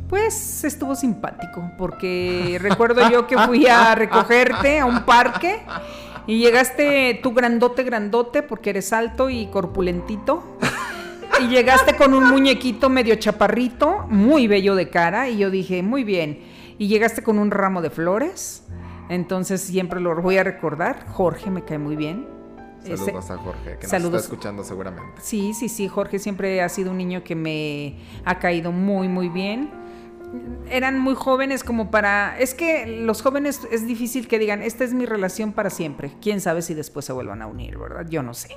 Pues 0.08 0.64
estuvo 0.64 0.96
simpático, 0.96 1.72
porque 1.76 2.60
recuerdo 2.62 3.10
yo 3.10 3.26
que 3.26 3.36
fui 3.36 3.66
a 3.66 3.96
recogerte 3.96 4.78
a 4.78 4.86
un 4.86 5.06
parque 5.06 5.60
y 6.30 6.38
llegaste 6.38 7.20
tú 7.24 7.34
grandote, 7.34 7.82
grandote, 7.82 8.44
porque 8.44 8.70
eres 8.70 8.94
alto 8.94 9.32
y 9.32 9.48
corpulentito. 9.48 10.44
Y 11.42 11.48
llegaste 11.48 11.96
con 11.96 12.14
un 12.14 12.30
muñequito 12.30 12.88
medio 12.88 13.16
chaparrito, 13.16 14.06
muy 14.10 14.46
bello 14.46 14.76
de 14.76 14.92
cara. 14.92 15.28
Y 15.28 15.40
yo 15.40 15.50
dije, 15.50 15.82
muy 15.82 16.04
bien. 16.04 16.40
Y 16.78 16.88
llegaste 16.88 17.24
con 17.24 17.40
un 17.40 17.50
ramo 17.50 17.82
de 17.82 17.90
flores. 17.90 18.64
Entonces 19.10 19.60
siempre 19.62 20.02
lo 20.02 20.22
voy 20.22 20.38
a 20.38 20.44
recordar. 20.44 21.08
Jorge 21.08 21.50
me 21.50 21.64
cae 21.64 21.80
muy 21.80 21.96
bien. 21.96 22.28
Saludos 22.84 23.32
a 23.32 23.38
Jorge, 23.38 23.78
que 23.80 23.88
nos 23.88 24.04
está 24.04 24.18
escuchando 24.18 24.64
seguramente. 24.64 25.20
Sí, 25.24 25.56
sí, 25.56 25.68
sí. 25.68 25.88
Jorge 25.88 26.20
siempre 26.20 26.62
ha 26.62 26.70
sido 26.70 26.92
un 26.92 26.98
niño 26.98 27.24
que 27.24 27.34
me 27.34 27.98
ha 28.24 28.38
caído 28.38 28.72
muy, 28.72 29.08
muy 29.08 29.30
bien 29.30 29.72
eran 30.70 31.00
muy 31.00 31.16
jóvenes 31.16 31.64
como 31.64 31.92
para... 31.92 32.38
Es 32.40 32.54
que 32.54 32.86
los 32.86 33.22
jóvenes 33.22 33.68
es 33.72 33.88
difícil 33.88 34.28
que 34.28 34.40
digan, 34.40 34.62
esta 34.62 34.84
es 34.84 34.94
mi 34.94 35.06
relación 35.06 35.52
para 35.54 35.70
siempre. 35.70 36.12
¿Quién 36.22 36.42
sabe 36.42 36.62
si 36.62 36.74
después 36.74 37.06
se 37.06 37.14
vuelvan 37.14 37.42
a 37.42 37.48
unir, 37.48 37.78
verdad? 37.78 38.08
Yo 38.10 38.24
no 38.24 38.34
sé. 38.34 38.50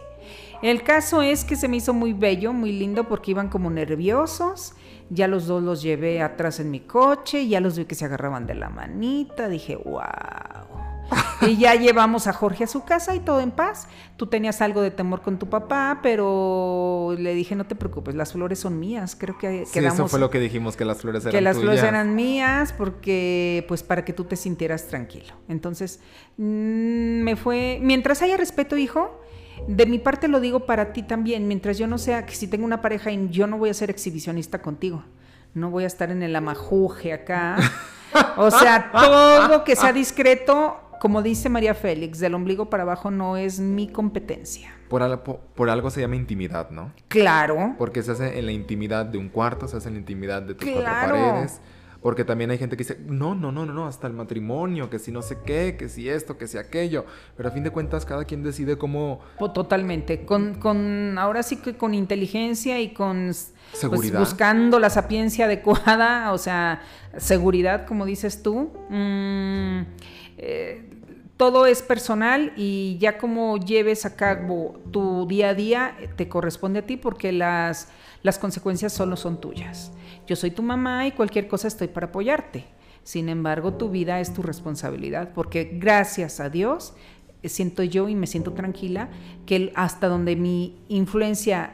El 0.62 0.82
caso 0.82 1.22
es 1.22 1.44
que 1.44 1.56
se 1.56 1.68
me 1.68 1.76
hizo 1.76 1.94
muy 1.94 2.12
bello, 2.12 2.52
muy 2.52 2.72
lindo, 2.72 3.08
porque 3.08 3.32
iban 3.32 3.48
como 3.48 3.70
nerviosos. 3.70 4.74
Ya 5.10 5.28
los 5.28 5.46
dos 5.46 5.62
los 5.62 5.82
llevé 5.82 6.22
atrás 6.22 6.60
en 6.60 6.70
mi 6.70 6.80
coche, 6.80 7.46
ya 7.48 7.60
los 7.60 7.76
vi 7.76 7.84
que 7.84 7.94
se 7.94 8.04
agarraban 8.04 8.46
de 8.46 8.54
la 8.54 8.68
manita. 8.68 9.48
Dije, 9.48 9.76
wow. 9.76 10.91
y 11.42 11.56
ya 11.56 11.74
llevamos 11.74 12.26
a 12.26 12.32
Jorge 12.32 12.64
a 12.64 12.66
su 12.66 12.84
casa 12.84 13.14
y 13.14 13.20
todo 13.20 13.40
en 13.40 13.50
paz. 13.50 13.88
Tú 14.16 14.26
tenías 14.26 14.60
algo 14.60 14.80
de 14.82 14.90
temor 14.90 15.22
con 15.22 15.38
tu 15.38 15.48
papá, 15.48 16.00
pero 16.02 17.14
le 17.18 17.34
dije, 17.34 17.54
no 17.54 17.64
te 17.64 17.74
preocupes, 17.74 18.14
las 18.14 18.32
flores 18.32 18.58
son 18.58 18.78
mías. 18.78 19.16
Creo 19.18 19.38
que 19.38 19.66
sí, 19.66 19.78
eso 19.78 20.08
fue 20.08 20.20
lo 20.20 20.30
que 20.30 20.38
dijimos, 20.38 20.76
que 20.76 20.84
las 20.84 21.00
flores 21.00 21.22
eran 21.24 21.32
Que 21.32 21.40
las 21.40 21.58
flores 21.58 21.82
eran 21.82 22.14
mías 22.14 22.72
porque, 22.72 23.64
pues, 23.68 23.82
para 23.82 24.04
que 24.04 24.12
tú 24.12 24.24
te 24.24 24.36
sintieras 24.36 24.86
tranquilo. 24.86 25.34
Entonces, 25.48 26.00
mm, 26.36 27.22
me 27.22 27.36
fue... 27.36 27.78
Mientras 27.82 28.22
haya 28.22 28.36
respeto, 28.36 28.76
hijo, 28.76 29.20
de 29.66 29.86
mi 29.86 29.98
parte 29.98 30.28
lo 30.28 30.40
digo 30.40 30.66
para 30.66 30.92
ti 30.92 31.02
también, 31.02 31.48
mientras 31.48 31.78
yo 31.78 31.86
no 31.86 31.98
sea 31.98 32.26
que 32.26 32.34
si 32.34 32.46
tengo 32.48 32.64
una 32.64 32.80
pareja 32.82 33.10
yo 33.10 33.46
no 33.46 33.58
voy 33.58 33.70
a 33.70 33.74
ser 33.74 33.90
exhibicionista 33.90 34.62
contigo, 34.62 35.04
no 35.54 35.70
voy 35.70 35.84
a 35.84 35.86
estar 35.86 36.10
en 36.10 36.22
el 36.22 36.34
amajuje 36.36 37.12
acá. 37.12 37.56
O 38.36 38.50
sea, 38.50 38.90
todo 38.92 39.64
que 39.64 39.74
sea 39.74 39.90
discreto, 39.90 40.81
como 41.02 41.20
dice 41.20 41.48
María 41.48 41.74
Félix, 41.74 42.20
del 42.20 42.32
ombligo 42.32 42.70
para 42.70 42.84
abajo 42.84 43.10
no 43.10 43.36
es 43.36 43.58
mi 43.58 43.88
competencia. 43.88 44.72
Por, 44.88 45.02
algo, 45.02 45.40
por 45.56 45.68
algo 45.68 45.90
se 45.90 46.00
llama 46.00 46.14
intimidad, 46.14 46.70
¿no? 46.70 46.92
Claro. 47.08 47.74
Porque 47.76 48.04
se 48.04 48.12
hace 48.12 48.38
en 48.38 48.46
la 48.46 48.52
intimidad 48.52 49.06
de 49.06 49.18
un 49.18 49.28
cuarto, 49.28 49.66
se 49.66 49.78
hace 49.78 49.88
en 49.88 49.94
la 49.94 49.98
intimidad 50.00 50.42
de 50.42 50.54
tus 50.54 50.70
cuatro 50.70 50.92
paredes. 50.92 51.60
Porque 52.02 52.24
también 52.24 52.52
hay 52.52 52.58
gente 52.58 52.76
que 52.76 52.84
dice, 52.84 53.00
no, 53.04 53.34
no, 53.34 53.50
no, 53.50 53.66
no, 53.66 53.72
no, 53.72 53.88
hasta 53.88 54.06
el 54.06 54.12
matrimonio, 54.12 54.90
que 54.90 55.00
si 55.00 55.10
no 55.10 55.22
sé 55.22 55.38
qué, 55.44 55.74
que 55.76 55.88
si 55.88 56.08
esto, 56.08 56.38
que 56.38 56.46
si 56.46 56.56
aquello. 56.56 57.04
Pero 57.36 57.48
a 57.48 57.52
fin 57.52 57.64
de 57.64 57.70
cuentas, 57.70 58.06
cada 58.06 58.24
quien 58.24 58.44
decide 58.44 58.78
cómo. 58.78 59.18
Totalmente. 59.52 60.24
Con, 60.24 60.54
con 60.54 61.18
ahora 61.18 61.42
sí 61.42 61.56
que 61.56 61.76
con 61.76 61.94
inteligencia 61.94 62.80
y 62.80 62.92
con 62.92 63.32
pues, 63.72 64.12
buscando 64.12 64.78
la 64.78 64.88
sapiencia 64.88 65.46
adecuada, 65.46 66.32
o 66.32 66.38
sea, 66.38 66.80
seguridad, 67.16 67.86
como 67.86 68.06
dices 68.06 68.40
tú. 68.44 68.70
Mmm, 68.88 69.80
eh, 70.38 70.91
todo 71.36 71.66
es 71.66 71.82
personal 71.82 72.52
y 72.56 72.98
ya 72.98 73.18
como 73.18 73.56
lleves 73.56 74.04
a 74.06 74.16
cabo 74.16 74.80
tu 74.90 75.26
día 75.26 75.50
a 75.50 75.54
día 75.54 75.96
te 76.16 76.28
corresponde 76.28 76.80
a 76.80 76.86
ti 76.86 76.96
porque 76.96 77.32
las, 77.32 77.88
las 78.22 78.38
consecuencias 78.38 78.92
solo 78.92 79.16
son 79.16 79.40
tuyas. 79.40 79.92
Yo 80.26 80.36
soy 80.36 80.50
tu 80.50 80.62
mamá 80.62 81.06
y 81.06 81.12
cualquier 81.12 81.48
cosa 81.48 81.68
estoy 81.68 81.88
para 81.88 82.06
apoyarte. 82.06 82.64
Sin 83.02 83.28
embargo, 83.28 83.74
tu 83.74 83.90
vida 83.90 84.20
es 84.20 84.32
tu 84.32 84.42
responsabilidad 84.42 85.30
porque 85.34 85.70
gracias 85.74 86.38
a 86.38 86.48
Dios 86.48 86.94
siento 87.42 87.82
yo 87.82 88.08
y 88.08 88.14
me 88.14 88.26
siento 88.26 88.52
tranquila 88.52 89.08
que 89.46 89.72
hasta 89.74 90.08
donde 90.08 90.36
mi 90.36 90.76
influencia 90.88 91.72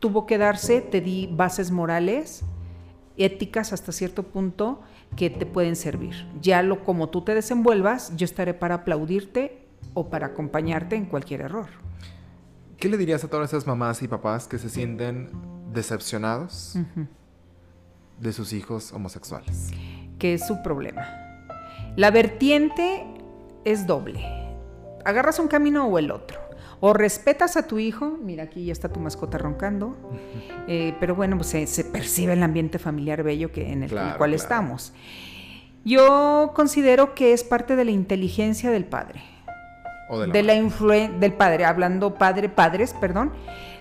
tuvo 0.00 0.26
que 0.26 0.38
darse, 0.38 0.80
te 0.80 1.00
di 1.00 1.28
bases 1.30 1.70
morales, 1.70 2.42
éticas 3.18 3.72
hasta 3.72 3.92
cierto 3.92 4.22
punto 4.22 4.80
que 5.16 5.30
te 5.30 5.46
pueden 5.46 5.76
servir. 5.76 6.26
Ya 6.40 6.62
lo 6.62 6.84
como 6.84 7.08
tú 7.08 7.22
te 7.22 7.34
desenvuelvas, 7.34 8.16
yo 8.16 8.24
estaré 8.24 8.54
para 8.54 8.76
aplaudirte 8.76 9.66
o 9.94 10.08
para 10.08 10.28
acompañarte 10.28 10.96
en 10.96 11.06
cualquier 11.06 11.42
error. 11.42 11.66
¿Qué 12.78 12.88
le 12.88 12.96
dirías 12.96 13.24
a 13.24 13.28
todas 13.28 13.50
esas 13.50 13.66
mamás 13.66 14.02
y 14.02 14.08
papás 14.08 14.46
que 14.46 14.58
se 14.58 14.70
sienten 14.70 15.30
decepcionados 15.72 16.78
de 18.20 18.32
sus 18.32 18.52
hijos 18.52 18.92
homosexuales? 18.92 19.70
Que 20.18 20.34
es 20.34 20.46
su 20.46 20.62
problema. 20.62 21.06
La 21.96 22.10
vertiente 22.12 23.04
es 23.64 23.86
doble. 23.86 24.24
Agarras 25.04 25.38
un 25.40 25.48
camino 25.48 25.86
o 25.86 25.98
el 25.98 26.10
otro. 26.12 26.47
O 26.80 26.92
respetas 26.92 27.56
a 27.56 27.66
tu 27.66 27.78
hijo, 27.78 28.16
mira 28.22 28.44
aquí 28.44 28.66
ya 28.66 28.72
está 28.72 28.88
tu 28.88 29.00
mascota 29.00 29.36
roncando, 29.36 29.96
eh, 30.68 30.94
pero 31.00 31.14
bueno, 31.14 31.36
pues 31.36 31.48
se, 31.48 31.84
percibe 31.84 32.34
el 32.34 32.42
ambiente 32.42 32.78
familiar 32.78 33.22
bello 33.22 33.50
que, 33.50 33.72
en 33.72 33.82
el, 33.82 33.90
cual 34.16 34.34
estamos. 34.34 34.92
Yo 35.84 36.52
considero 36.54 37.14
que 37.14 37.32
es 37.32 37.42
parte 37.42 37.74
de 37.74 37.84
la 37.84 37.90
inteligencia 37.90 38.70
del 38.70 38.84
padre. 38.84 39.22
O 40.08 40.20
de 40.20 40.42
la, 40.42 40.54
del 40.54 41.32
padre, 41.34 41.64
hablando 41.64 42.14
padre, 42.14 42.48
padres, 42.48 42.94
perdón. 42.94 43.32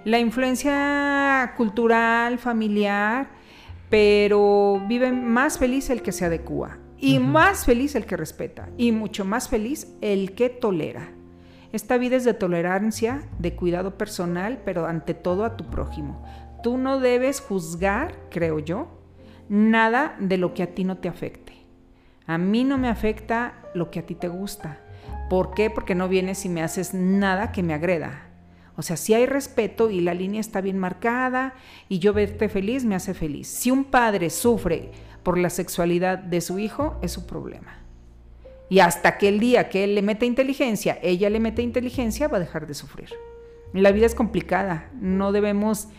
La 0.04 0.20
influencia 0.20 1.54
cultural, 1.56 2.38
familiar, 2.40 3.30
pero 3.90 4.82
vive 4.88 5.12
más 5.12 5.58
feliz 5.58 5.90
el 5.90 6.02
que 6.02 6.12
se 6.12 6.26
adecua 6.26 6.78
y 7.00 7.20
más 7.20 7.66
feliz 7.66 7.96
el 7.96 8.06
que 8.06 8.18
respeta 8.18 8.70
y 8.78 8.92
mucho 8.92 9.24
más 9.24 9.50
feliz 9.50 9.88
el 10.02 10.34
que 10.34 10.50
tolera. 10.50 11.12
Esta 11.78 12.00
vida 12.00 12.16
es 12.16 12.24
de 12.24 12.34
tolerancia, 12.34 13.22
de 13.38 13.56
cuidado 13.56 14.00
personal, 14.00 14.60
pero 14.66 14.88
ante 14.88 15.14
todo 15.14 15.46
a 15.46 15.58
tu 15.58 15.66
prójimo. 15.66 16.26
Tú 16.64 16.76
no 16.76 17.00
debes 17.00 17.40
juzgar, 17.40 18.16
creo 18.32 18.58
yo, 18.58 18.88
nada 19.48 20.16
de 20.20 20.38
lo 20.38 20.56
que 20.56 20.64
a 20.64 20.74
ti 20.74 20.84
no 20.86 20.98
te 20.98 21.08
afecte. 21.08 21.54
A 22.26 22.40
mí 22.40 22.64
no 22.64 22.80
me 22.80 22.88
afecta 22.88 23.62
lo 23.76 23.92
que 23.92 24.00
a 24.00 24.06
ti 24.08 24.16
te 24.16 24.28
gusta. 24.28 24.80
¿Por 25.30 25.54
qué? 25.54 25.70
Porque 25.70 25.94
no 25.94 26.10
vienes 26.10 26.46
y 26.46 26.50
me 26.50 26.64
haces 26.64 26.96
nada 26.96 27.52
que 27.52 27.62
me 27.62 27.76
agreda. 27.76 28.24
O 28.76 28.82
sea, 28.82 28.98
si 28.98 29.14
hay 29.14 29.28
respeto 29.28 29.92
y 29.92 30.02
la 30.02 30.16
línea 30.16 30.42
está 30.42 30.62
bien 30.62 30.80
marcada 30.80 31.54
y 31.90 32.00
yo 32.00 32.12
verte 32.12 32.50
feliz 32.50 32.86
me 32.86 32.96
hace 32.96 33.14
feliz. 33.14 33.50
Si 33.50 33.70
un 33.70 33.84
padre 33.84 34.32
sufre 34.32 34.94
por 35.22 35.38
la 35.38 35.52
sexualidad 35.52 36.18
de 36.18 36.42
su 36.42 36.58
hijo, 36.58 36.98
es 37.04 37.12
su 37.12 37.28
problema. 37.28 37.87
Y 38.70 38.80
hasta 38.80 39.18
que 39.18 39.30
el 39.30 39.40
día 39.40 39.70
que 39.70 39.84
él 39.84 39.96
le 39.96 40.02
mete 40.02 40.26
inteligencia, 40.26 41.00
ella 41.02 41.30
le 41.30 41.40
mete 41.40 41.62
inteligencia, 41.62 42.28
va 42.28 42.38
a 42.38 42.42
dejar 42.42 42.68
de 42.68 42.74
sufrir. 42.74 43.10
La 43.74 43.92
vida 43.92 44.06
es 44.06 44.16
complicada, 44.16 44.90
no 45.00 45.32
debemos, 45.32 45.90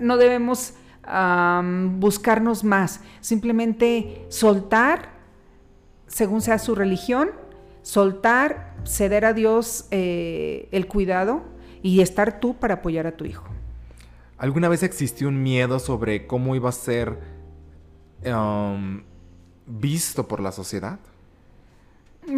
no 0.00 0.16
debemos 0.16 0.74
buscarnos 1.98 2.64
más, 2.64 3.00
simplemente 3.20 4.26
soltar, 4.28 5.10
según 6.06 6.40
sea 6.40 6.58
su 6.58 6.74
religión, 6.74 7.30
soltar, 7.82 8.74
ceder 8.84 9.24
a 9.24 9.32
Dios 9.32 9.86
eh, 9.90 10.68
el 10.72 10.86
cuidado 10.86 11.42
y 11.82 12.00
estar 12.00 12.40
tú 12.40 12.56
para 12.56 12.74
apoyar 12.74 13.06
a 13.06 13.16
tu 13.16 13.24
hijo. 13.24 13.46
¿Alguna 14.36 14.68
vez 14.68 14.82
existió 14.82 15.28
un 15.28 15.42
miedo 15.42 15.78
sobre 15.78 16.26
cómo 16.26 16.54
iba 16.54 16.68
a 16.68 16.72
ser 16.72 17.18
visto 19.66 20.28
por 20.28 20.40
la 20.40 20.52
sociedad? 20.52 20.98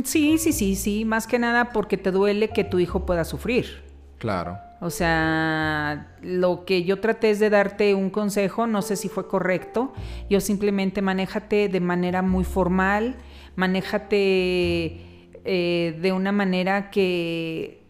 Sí, 0.04 0.38
sí, 0.38 0.52
sí, 0.52 0.76
sí, 0.76 1.04
más 1.04 1.26
que 1.26 1.38
nada 1.38 1.72
porque 1.72 1.96
te 1.96 2.10
duele 2.10 2.48
que 2.48 2.64
tu 2.64 2.78
hijo 2.78 3.06
pueda 3.06 3.24
sufrir. 3.24 3.82
Claro. 4.18 4.58
O 4.80 4.90
sea, 4.90 6.14
lo 6.22 6.64
que 6.64 6.84
yo 6.84 7.00
traté 7.00 7.30
es 7.30 7.38
de 7.38 7.50
darte 7.50 7.94
un 7.94 8.10
consejo, 8.10 8.66
no 8.66 8.82
sé 8.82 8.96
si 8.96 9.08
fue 9.08 9.26
correcto. 9.26 9.92
Yo 10.28 10.40
simplemente 10.40 11.02
manéjate 11.02 11.68
de 11.68 11.80
manera 11.80 12.22
muy 12.22 12.44
formal, 12.44 13.16
manéjate 13.56 14.16
eh, 15.44 15.98
de 16.00 16.12
una 16.12 16.32
manera 16.32 16.90
que 16.90 17.82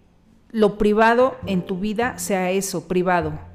lo 0.51 0.79
privado 0.79 1.37
en 1.47 1.65
tu 1.65 1.79
vida 1.79 2.19
sea 2.19 2.51
eso, 2.51 2.89
privado. 2.89 3.50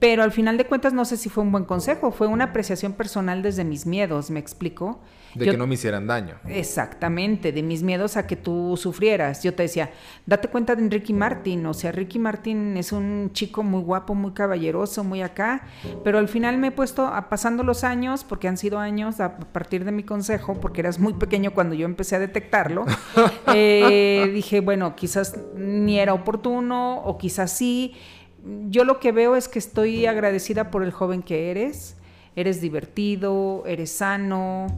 Pero 0.00 0.22
al 0.22 0.32
final 0.32 0.56
de 0.56 0.64
cuentas 0.64 0.94
no 0.94 1.04
sé 1.04 1.18
si 1.18 1.28
fue 1.28 1.44
un 1.44 1.52
buen 1.52 1.66
consejo, 1.66 2.10
fue 2.10 2.26
una 2.26 2.44
apreciación 2.44 2.94
personal 2.94 3.42
desde 3.42 3.64
mis 3.64 3.84
miedos, 3.84 4.30
¿me 4.30 4.40
explico? 4.40 4.98
De 5.34 5.44
que 5.44 5.56
no 5.56 5.66
me 5.66 5.74
hicieran 5.74 6.06
daño. 6.06 6.36
Exactamente, 6.48 7.52
de 7.52 7.62
mis 7.62 7.82
miedos 7.82 8.16
a 8.16 8.26
que 8.26 8.34
tú 8.34 8.76
sufrieras. 8.76 9.42
Yo 9.42 9.54
te 9.54 9.64
decía, 9.64 9.90
date 10.26 10.48
cuenta 10.48 10.74
de 10.74 10.88
Ricky 10.88 11.12
Martin, 11.12 11.66
o 11.66 11.74
sea, 11.74 11.92
Ricky 11.92 12.18
Martin 12.18 12.76
es 12.78 12.92
un 12.92 13.30
chico 13.32 13.62
muy 13.62 13.82
guapo, 13.82 14.14
muy 14.14 14.32
caballeroso, 14.32 15.04
muy 15.04 15.22
acá, 15.22 15.66
pero 16.02 16.18
al 16.18 16.28
final 16.28 16.56
me 16.56 16.68
he 16.68 16.70
puesto, 16.72 17.06
a, 17.06 17.28
pasando 17.28 17.62
los 17.62 17.84
años, 17.84 18.24
porque 18.24 18.48
han 18.48 18.56
sido 18.56 18.78
años 18.78 19.20
a 19.20 19.36
partir 19.36 19.84
de 19.84 19.92
mi 19.92 20.02
consejo, 20.02 20.58
porque 20.60 20.80
eras 20.80 20.98
muy 20.98 21.12
pequeño 21.12 21.52
cuando 21.52 21.74
yo 21.74 21.84
empecé 21.84 22.16
a 22.16 22.18
detectarlo, 22.18 22.86
eh, 23.54 24.30
dije, 24.32 24.60
bueno, 24.60 24.96
quizás 24.96 25.38
ni 25.54 26.00
era 26.00 26.14
oportuno, 26.14 27.02
o 27.04 27.18
quizás 27.18 27.52
sí 27.52 27.94
yo 28.68 28.84
lo 28.84 29.00
que 29.00 29.12
veo 29.12 29.36
es 29.36 29.48
que 29.48 29.58
estoy 29.58 30.06
agradecida 30.06 30.70
por 30.70 30.82
el 30.82 30.92
joven 30.92 31.22
que 31.22 31.50
eres. 31.50 31.96
Eres 32.36 32.60
divertido, 32.60 33.64
eres 33.66 33.90
sano 33.90 34.68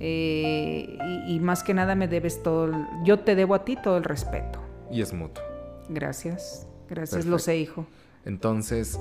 eh, 0.00 0.98
y, 1.28 1.38
más 1.40 1.62
que 1.62 1.74
nada 1.74 1.94
me 1.94 2.08
debes 2.08 2.42
todo. 2.42 2.72
yo 3.04 3.20
te 3.20 3.36
debo 3.36 3.54
a 3.54 3.64
ti 3.64 3.76
todo 3.80 3.98
el 3.98 4.04
respeto. 4.04 4.60
Y 4.90 5.02
es 5.02 5.12
mutuo. 5.12 5.44
Gracias, 5.88 6.66
gracias, 6.88 7.26
lo 7.26 7.38
sé, 7.38 7.58
hijo. 7.58 7.86
Entonces, 8.24 8.98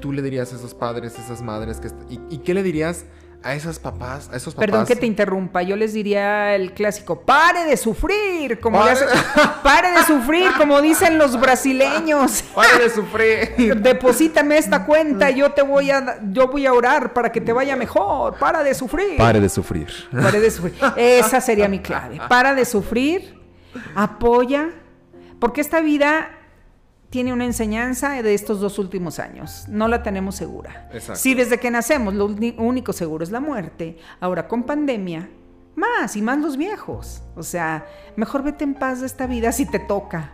tú 0.00 0.12
le 0.12 0.22
dirías 0.22 0.52
a 0.52 0.56
esos 0.56 0.74
padres, 0.74 1.18
a 1.18 1.22
esas 1.22 1.42
madres 1.42 1.80
que... 1.80 1.88
¿Y, 2.08 2.20
¿Y 2.30 2.38
qué 2.38 2.54
le 2.54 2.62
dirías 2.62 3.04
a 3.44 3.54
esos 3.54 3.78
papás, 3.78 4.30
a 4.32 4.36
esos 4.36 4.54
papás. 4.54 4.66
Perdón 4.66 4.86
que 4.86 4.96
te 4.96 5.04
interrumpa, 5.04 5.62
yo 5.62 5.76
les 5.76 5.92
diría 5.92 6.54
el 6.54 6.72
clásico, 6.72 7.20
pare 7.20 7.64
de 7.64 7.76
sufrir, 7.76 8.58
como 8.58 8.78
pare, 8.80 9.00
pare 9.62 9.90
de 9.90 10.02
sufrir, 10.04 10.50
como 10.56 10.80
dicen 10.80 11.18
los 11.18 11.38
brasileños. 11.38 12.42
Pare 12.54 12.84
de 12.84 12.90
sufrir. 12.90 13.76
Deposítame 13.82 14.56
esta 14.56 14.86
cuenta, 14.86 15.28
yo 15.30 15.52
te 15.52 15.62
voy 15.62 15.90
a 15.90 16.20
yo 16.32 16.48
voy 16.48 16.64
a 16.64 16.72
orar 16.72 17.12
para 17.12 17.30
que 17.30 17.40
te 17.40 17.52
vaya 17.52 17.76
mejor. 17.76 18.38
Para 18.38 18.62
de 18.62 18.74
sufrir. 18.74 19.18
Pare 19.18 19.40
de 19.40 19.48
sufrir. 19.50 19.88
Pare 20.10 20.40
de 20.40 20.50
sufrir. 20.50 20.74
Esa 20.96 21.40
sería 21.40 21.68
mi 21.68 21.80
clave. 21.80 22.20
Para 22.28 22.54
de 22.54 22.64
sufrir, 22.64 23.38
apoya, 23.94 24.70
porque 25.38 25.60
esta 25.60 25.80
vida 25.80 26.30
tiene 27.14 27.32
una 27.32 27.44
enseñanza 27.44 28.20
de 28.24 28.34
estos 28.34 28.58
dos 28.58 28.76
últimos 28.76 29.20
años. 29.20 29.66
No 29.68 29.86
la 29.86 30.02
tenemos 30.02 30.34
segura. 30.34 30.88
Exacto. 30.92 31.14
Si 31.14 31.34
desde 31.34 31.60
que 31.60 31.70
nacemos 31.70 32.12
lo 32.12 32.26
único 32.26 32.92
seguro 32.92 33.22
es 33.22 33.30
la 33.30 33.38
muerte, 33.38 33.98
ahora 34.18 34.48
con 34.48 34.64
pandemia, 34.64 35.30
más 35.76 36.16
y 36.16 36.22
más 36.22 36.40
los 36.40 36.56
viejos. 36.56 37.22
O 37.36 37.44
sea, 37.44 37.86
mejor 38.16 38.42
vete 38.42 38.64
en 38.64 38.74
paz 38.74 38.98
de 38.98 39.06
esta 39.06 39.28
vida 39.28 39.52
si 39.52 39.64
te 39.64 39.78
toca. 39.78 40.32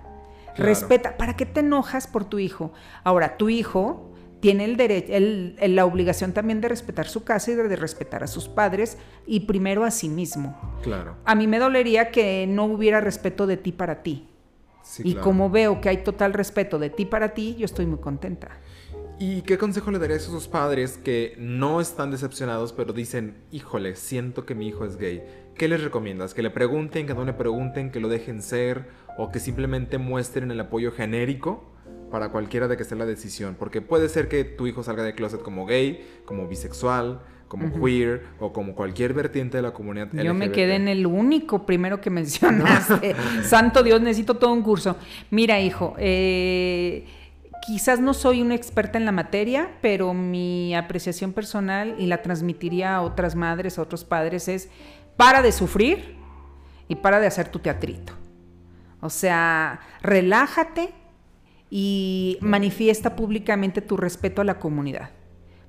Respeta. 0.57 1.19
¿Para 1.19 1.37
qué 1.37 1.45
te 1.45 1.61
enojas 1.61 2.07
por 2.07 2.25
tu 2.25 2.39
hijo? 2.39 2.73
Ahora, 3.05 3.37
tu 3.37 3.51
hijo 3.51 4.15
tiene 4.41 4.65
el 4.65 4.79
derecho, 4.79 5.13
la 5.61 5.85
obligación 5.85 6.33
también 6.33 6.63
de 6.63 6.69
respetar 6.69 7.09
su 7.09 7.25
casa 7.25 7.51
y 7.51 7.57
de, 7.57 7.77
respetar 7.77 8.23
a 8.23 8.27
sus 8.27 8.49
padres 8.49 8.97
y 9.27 9.41
primero 9.41 9.85
a 9.85 9.91
sí 9.91 10.09
mismo. 10.09 10.59
Claro. 10.83 11.19
A 11.27 11.35
mí 11.35 11.47
me 11.47 11.59
dolería 11.59 12.11
que 12.11 12.47
no 12.47 12.65
hubiera 12.65 13.03
respeto 13.03 13.47
de 13.47 13.59
ti 13.59 13.71
para 13.71 14.03
ti 14.03 14.30
y 15.03 15.15
como 15.15 15.51
veo 15.51 15.81
que 15.81 15.89
hay 15.89 15.99
total 15.99 16.33
respeto 16.33 16.79
de 16.79 16.91
ti 16.91 17.05
para 17.05 17.35
ti, 17.35 17.57
yo 17.59 17.65
estoy 17.65 17.87
muy 17.87 17.99
contenta. 17.99 18.49
¿Y 19.19 19.43
qué 19.43 19.59
consejo 19.59 19.91
le 19.91 19.99
darías 19.99 20.25
a 20.25 20.29
esos 20.29 20.49
padres 20.49 20.97
que 20.97 21.35
no 21.39 21.81
están 21.81 22.11
decepcionados, 22.11 22.73
pero 22.73 22.95
dicen, 22.95 23.37
híjole, 23.51 23.95
siento 23.97 24.47
que 24.47 24.55
mi 24.55 24.67
hijo 24.67 24.87
es 24.87 24.97
gay? 24.97 25.23
¿Qué 25.55 25.69
les 25.69 25.83
recomiendas? 25.83 26.33
¿Que 26.33 26.43
le 26.43 26.51
pregunten, 26.51 27.07
que 27.07 27.13
no 27.13 27.27
le 27.27 27.35
pregunten, 27.35 27.91
que 27.91 28.01
lo 28.01 28.09
dejen 28.09 28.41
ser 28.41 28.89
o 29.19 29.31
que 29.31 29.39
simplemente 29.39 29.99
muestren 29.99 30.51
el 30.51 30.61
apoyo 30.61 30.91
genérico? 30.93 31.71
para 32.11 32.31
cualquiera 32.31 32.69
de 32.69 32.77
que 32.77 32.85
sea 32.85 32.99
la 32.99 33.07
decisión, 33.07 33.55
porque 33.59 33.81
puede 33.81 34.09
ser 34.09 34.29
que 34.29 34.45
tu 34.45 34.67
hijo 34.67 34.83
salga 34.83 35.05
de 35.05 35.15
closet 35.15 35.43
como 35.43 35.65
gay, 35.65 36.05
como 36.25 36.49
bisexual, 36.49 37.23
como 37.51 37.73
queer 37.73 38.27
o 38.39 38.53
como 38.53 38.77
cualquier 38.77 39.13
vertiente 39.13 39.57
de 39.57 39.63
la 39.65 39.73
comunidad 39.73 40.09
Yo 40.13 40.35
me 40.35 40.53
quedé 40.53 40.77
en 40.77 40.87
el 40.87 41.05
único 41.05 41.67
primero 41.67 42.01
que 42.01 42.09
mencionaste. 42.11 43.17
Santo 43.43 43.83
Dios, 43.83 44.01
necesito 44.01 44.35
todo 44.37 44.53
un 44.53 44.63
curso. 44.63 44.97
Mira, 45.31 45.59
hijo, 45.59 45.95
eh, 45.99 47.07
quizás 47.67 47.99
no 47.99 48.15
soy 48.15 48.41
una 48.41 48.55
experta 48.55 48.99
en 48.99 49.05
la 49.05 49.11
materia, 49.11 49.69
pero 49.83 50.15
mi 50.15 50.77
apreciación 50.77 51.33
personal 51.33 51.97
y 51.99 52.07
la 52.07 52.23
transmitiría 52.23 52.95
a 52.95 53.03
otras 53.03 53.35
madres, 53.35 53.81
a 53.81 53.83
otros 53.83 54.05
padres 54.05 54.47
es 54.47 54.71
para 55.17 55.43
de 55.43 55.51
sufrir 55.51 56.15
y 56.87 56.95
para 56.95 57.19
de 57.19 57.27
hacer 57.27 57.49
tu 57.49 57.59
teatrito. 57.59 58.13
O 59.01 59.11
sea, 59.11 59.81
relájate 60.03 60.91
y 61.69 62.39
manifiesta 62.43 63.17
públicamente 63.17 63.81
tu 63.81 63.97
respeto 63.97 64.41
a 64.41 64.45
la 64.45 64.61
comunidad 64.61 65.11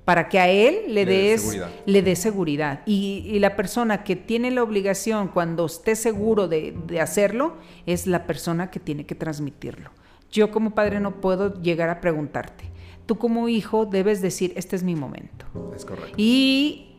para 0.04 0.28
que 0.28 0.40
a 0.40 0.48
él 0.48 0.82
le, 0.88 1.06
des 1.06 1.40
seguridad. 1.40 1.70
le 1.86 2.02
dé 2.02 2.16
seguridad. 2.16 2.80
Y, 2.86 3.38
la 3.38 3.54
persona 3.56 4.02
que 4.02 4.16
tiene 4.16 4.50
la 4.50 4.62
obligación 4.62 5.28
cuando 5.28 5.66
esté 5.66 5.94
seguro 5.94 6.48
de, 6.48 6.74
hacerlo 7.00 7.54
es 7.86 8.06
la 8.06 8.26
persona 8.26 8.70
que 8.70 8.80
tiene 8.80 9.06
que 9.06 9.14
transmitirlo. 9.14 9.90
Yo 10.30 10.50
como 10.50 10.74
padre 10.74 10.98
no 10.98 11.20
puedo 11.20 11.60
llegar 11.62 11.88
a 11.88 12.00
preguntarte. 12.00 12.64
Tú 13.06 13.18
como 13.18 13.48
hijo 13.48 13.86
debes 13.86 14.22
decir, 14.22 14.52
este 14.56 14.76
es 14.76 14.82
mi 14.82 14.96
momento. 14.96 15.46
Es 15.76 15.84
correcto. 15.84 16.14
Y 16.16 16.94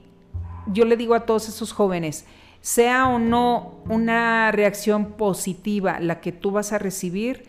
yo 0.67 0.85
le 0.85 0.95
digo 0.95 1.13
a 1.15 1.25
todos 1.25 1.49
esos 1.49 1.73
jóvenes, 1.73 2.25
sea 2.61 3.07
o 3.09 3.19
no 3.19 3.81
una 3.89 4.51
reacción 4.51 5.13
positiva 5.13 5.99
la 5.99 6.21
que 6.21 6.31
tú 6.31 6.51
vas 6.51 6.71
a 6.71 6.77
recibir, 6.77 7.43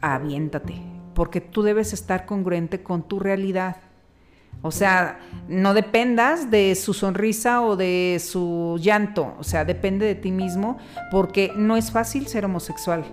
aviéntate, 0.00 0.74
porque 1.14 1.40
tú 1.40 1.62
debes 1.62 1.92
estar 1.92 2.26
congruente 2.26 2.82
con 2.82 3.02
tu 3.02 3.18
realidad 3.18 3.76
o 4.62 4.70
sea, 4.70 5.20
no 5.48 5.74
dependas 5.74 6.50
de 6.50 6.74
su 6.74 6.92
sonrisa 6.92 7.62
o 7.62 7.76
de 7.76 8.20
su 8.24 8.78
llanto, 8.80 9.34
o 9.38 9.44
sea, 9.44 9.64
depende 9.64 10.06
de 10.06 10.14
ti 10.14 10.30
mismo, 10.30 10.78
porque 11.10 11.52
no 11.56 11.76
es 11.76 11.90
fácil 11.90 12.26
ser 12.26 12.44
homosexual. 12.44 13.04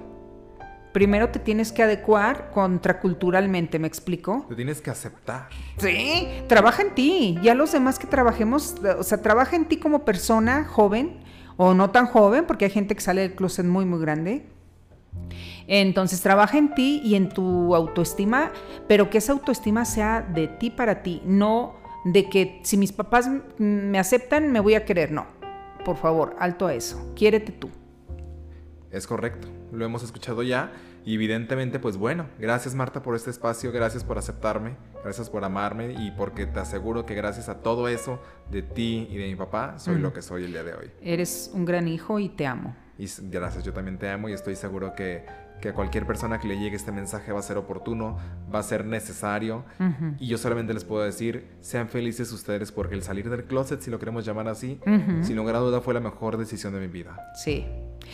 Primero 0.93 1.29
te 1.29 1.39
tienes 1.39 1.71
que 1.71 1.83
adecuar 1.83 2.49
contraculturalmente, 2.51 3.77
¿me 3.77 3.87
explico? 3.87 4.45
Te 4.49 4.55
tienes 4.55 4.81
que 4.81 4.89
aceptar. 4.89 5.49
Sí, 5.77 6.27
trabaja 6.47 6.81
en 6.81 6.95
ti. 6.95 7.37
Ya 7.43 7.53
los 7.53 7.71
demás 7.71 7.99
que 7.99 8.07
trabajemos, 8.07 8.75
o 8.97 9.03
sea, 9.03 9.21
trabaja 9.21 9.55
en 9.55 9.65
ti 9.65 9.77
como 9.77 10.05
persona 10.05 10.65
joven 10.65 11.19
o 11.55 11.73
no 11.73 11.91
tan 11.91 12.07
joven, 12.07 12.45
porque 12.47 12.65
hay 12.65 12.71
gente 12.71 12.95
que 12.95 13.01
sale 13.01 13.21
del 13.21 13.35
closet 13.35 13.65
muy, 13.65 13.85
muy 13.85 13.99
grande 13.99 14.47
entonces 15.67 16.21
trabaja 16.21 16.57
en 16.57 16.73
ti 16.73 17.01
y 17.03 17.15
en 17.15 17.29
tu 17.29 17.75
autoestima, 17.75 18.51
pero 18.87 19.09
que 19.09 19.17
esa 19.17 19.33
autoestima 19.33 19.85
sea 19.85 20.21
de 20.21 20.47
ti 20.47 20.71
para 20.71 21.03
ti, 21.03 21.21
no 21.25 21.75
de 22.05 22.29
que 22.29 22.61
si 22.63 22.77
mis 22.77 22.93
papás 22.93 23.29
me 23.57 23.99
aceptan 23.99 24.51
me 24.51 24.59
voy 24.59 24.75
a 24.75 24.85
querer, 24.85 25.11
no. 25.11 25.27
Por 25.83 25.97
favor, 25.97 26.35
alto 26.39 26.67
a 26.67 26.73
eso, 26.73 27.13
quiérete 27.15 27.51
tú. 27.51 27.69
Es 28.91 29.05
correcto, 29.05 29.47
lo 29.71 29.85
hemos 29.85 30.03
escuchado 30.03 30.43
ya 30.43 30.71
y 31.03 31.15
evidentemente 31.15 31.79
pues 31.79 31.97
bueno, 31.97 32.27
gracias 32.39 32.73
Marta 32.73 33.01
por 33.01 33.15
este 33.15 33.29
espacio, 33.29 33.71
gracias 33.71 34.03
por 34.03 34.17
aceptarme, 34.17 34.77
gracias 35.03 35.29
por 35.29 35.43
amarme 35.43 35.93
y 35.93 36.11
porque 36.11 36.45
te 36.45 36.59
aseguro 36.59 37.05
que 37.05 37.13
gracias 37.15 37.49
a 37.49 37.61
todo 37.61 37.89
eso 37.89 38.21
de 38.49 38.61
ti 38.61 39.07
y 39.09 39.17
de 39.17 39.27
mi 39.27 39.35
papá 39.35 39.79
soy 39.79 39.99
lo 39.99 40.13
que 40.13 40.21
soy 40.21 40.45
el 40.45 40.51
día 40.51 40.63
de 40.63 40.73
hoy. 40.73 40.91
Eres 41.01 41.51
un 41.53 41.65
gran 41.65 41.87
hijo 41.87 42.19
y 42.19 42.29
te 42.29 42.45
amo. 42.45 42.75
Y 42.97 43.07
gracias, 43.29 43.63
yo 43.63 43.73
también 43.73 43.97
te 43.97 44.09
amo 44.09 44.27
y 44.27 44.33
estoy 44.33 44.55
seguro 44.55 44.93
que, 44.95 45.25
que 45.61 45.69
a 45.69 45.73
cualquier 45.73 46.05
persona 46.05 46.39
que 46.39 46.47
le 46.47 46.59
llegue 46.59 46.75
este 46.75 46.91
mensaje 46.91 47.31
va 47.31 47.39
a 47.39 47.43
ser 47.43 47.57
oportuno, 47.57 48.17
va 48.53 48.59
a 48.59 48.63
ser 48.63 48.85
necesario. 48.85 49.65
Y 50.19 50.27
yo 50.27 50.37
solamente 50.37 50.73
les 50.73 50.83
puedo 50.83 51.03
decir, 51.03 51.47
sean 51.61 51.89
felices 51.89 52.31
ustedes 52.31 52.71
porque 52.71 52.95
el 52.95 53.03
salir 53.03 53.29
del 53.29 53.45
closet, 53.45 53.81
si 53.81 53.89
lo 53.89 53.99
queremos 53.99 54.25
llamar 54.25 54.47
así, 54.47 54.79
sin 55.21 55.35
lugar 55.35 55.55
a 55.55 55.59
duda 55.59 55.81
fue 55.81 55.93
la 55.93 55.99
mejor 55.99 56.37
decisión 56.37 56.73
de 56.73 56.79
mi 56.79 56.87
vida. 56.87 57.17
Sí. 57.35 57.65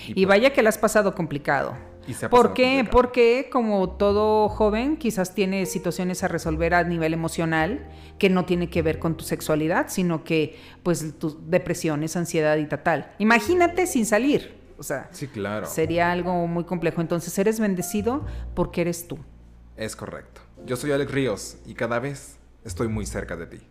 Y, 0.07 0.13
pues 0.13 0.27
vaya 0.27 0.53
que 0.53 0.63
la 0.63 0.69
has 0.69 0.77
pasado 0.77 1.13
complicado. 1.13 1.75
Y 2.07 2.13
se 2.13 2.25
ha 2.25 2.29
¿Por 2.29 2.53
qué? 2.53 2.85
Porque 2.89 3.49
como 3.51 3.91
todo 3.91 4.49
joven 4.49 4.97
quizás 4.97 5.33
tiene 5.33 5.65
situaciones 5.65 6.23
a 6.23 6.27
resolver 6.27 6.73
a 6.73 6.83
nivel 6.83 7.13
emocional 7.13 7.87
que 8.17 8.29
no 8.29 8.45
tiene 8.45 8.69
que 8.69 8.81
ver 8.81 8.99
con 8.99 9.15
tu 9.15 9.23
sexualidad, 9.23 9.87
sino 9.89 10.23
que 10.23 10.57
pues 10.81 11.17
tus 11.17 11.49
depresiones, 11.49 12.17
ansiedad 12.17 12.57
y 12.57 12.65
tal. 12.65 13.11
Imagínate 13.19 13.87
sin 13.87 14.05
salir. 14.05 14.62
O 14.83 14.85
sea, 14.85 15.07
sí, 15.13 15.29
claro. 15.29 15.65
sería 15.65 16.11
algo 16.11 16.45
muy 16.45 16.65
complejo. 16.65 16.99
Entonces 16.99 17.39
eres 17.39 17.57
bendecido 17.57 18.25
porque 18.53 18.81
eres 18.81 19.07
tú. 19.07 19.17
Es 19.77 19.95
correcto. 19.95 20.41
Yo 20.65 20.75
soy 20.75 20.91
Alex 20.91 21.09
Ríos 21.09 21.57
y 21.65 21.73
cada 21.73 21.99
vez 21.99 22.37
estoy 22.65 22.89
muy 22.89 23.05
cerca 23.05 23.37
de 23.37 23.47
ti. 23.47 23.61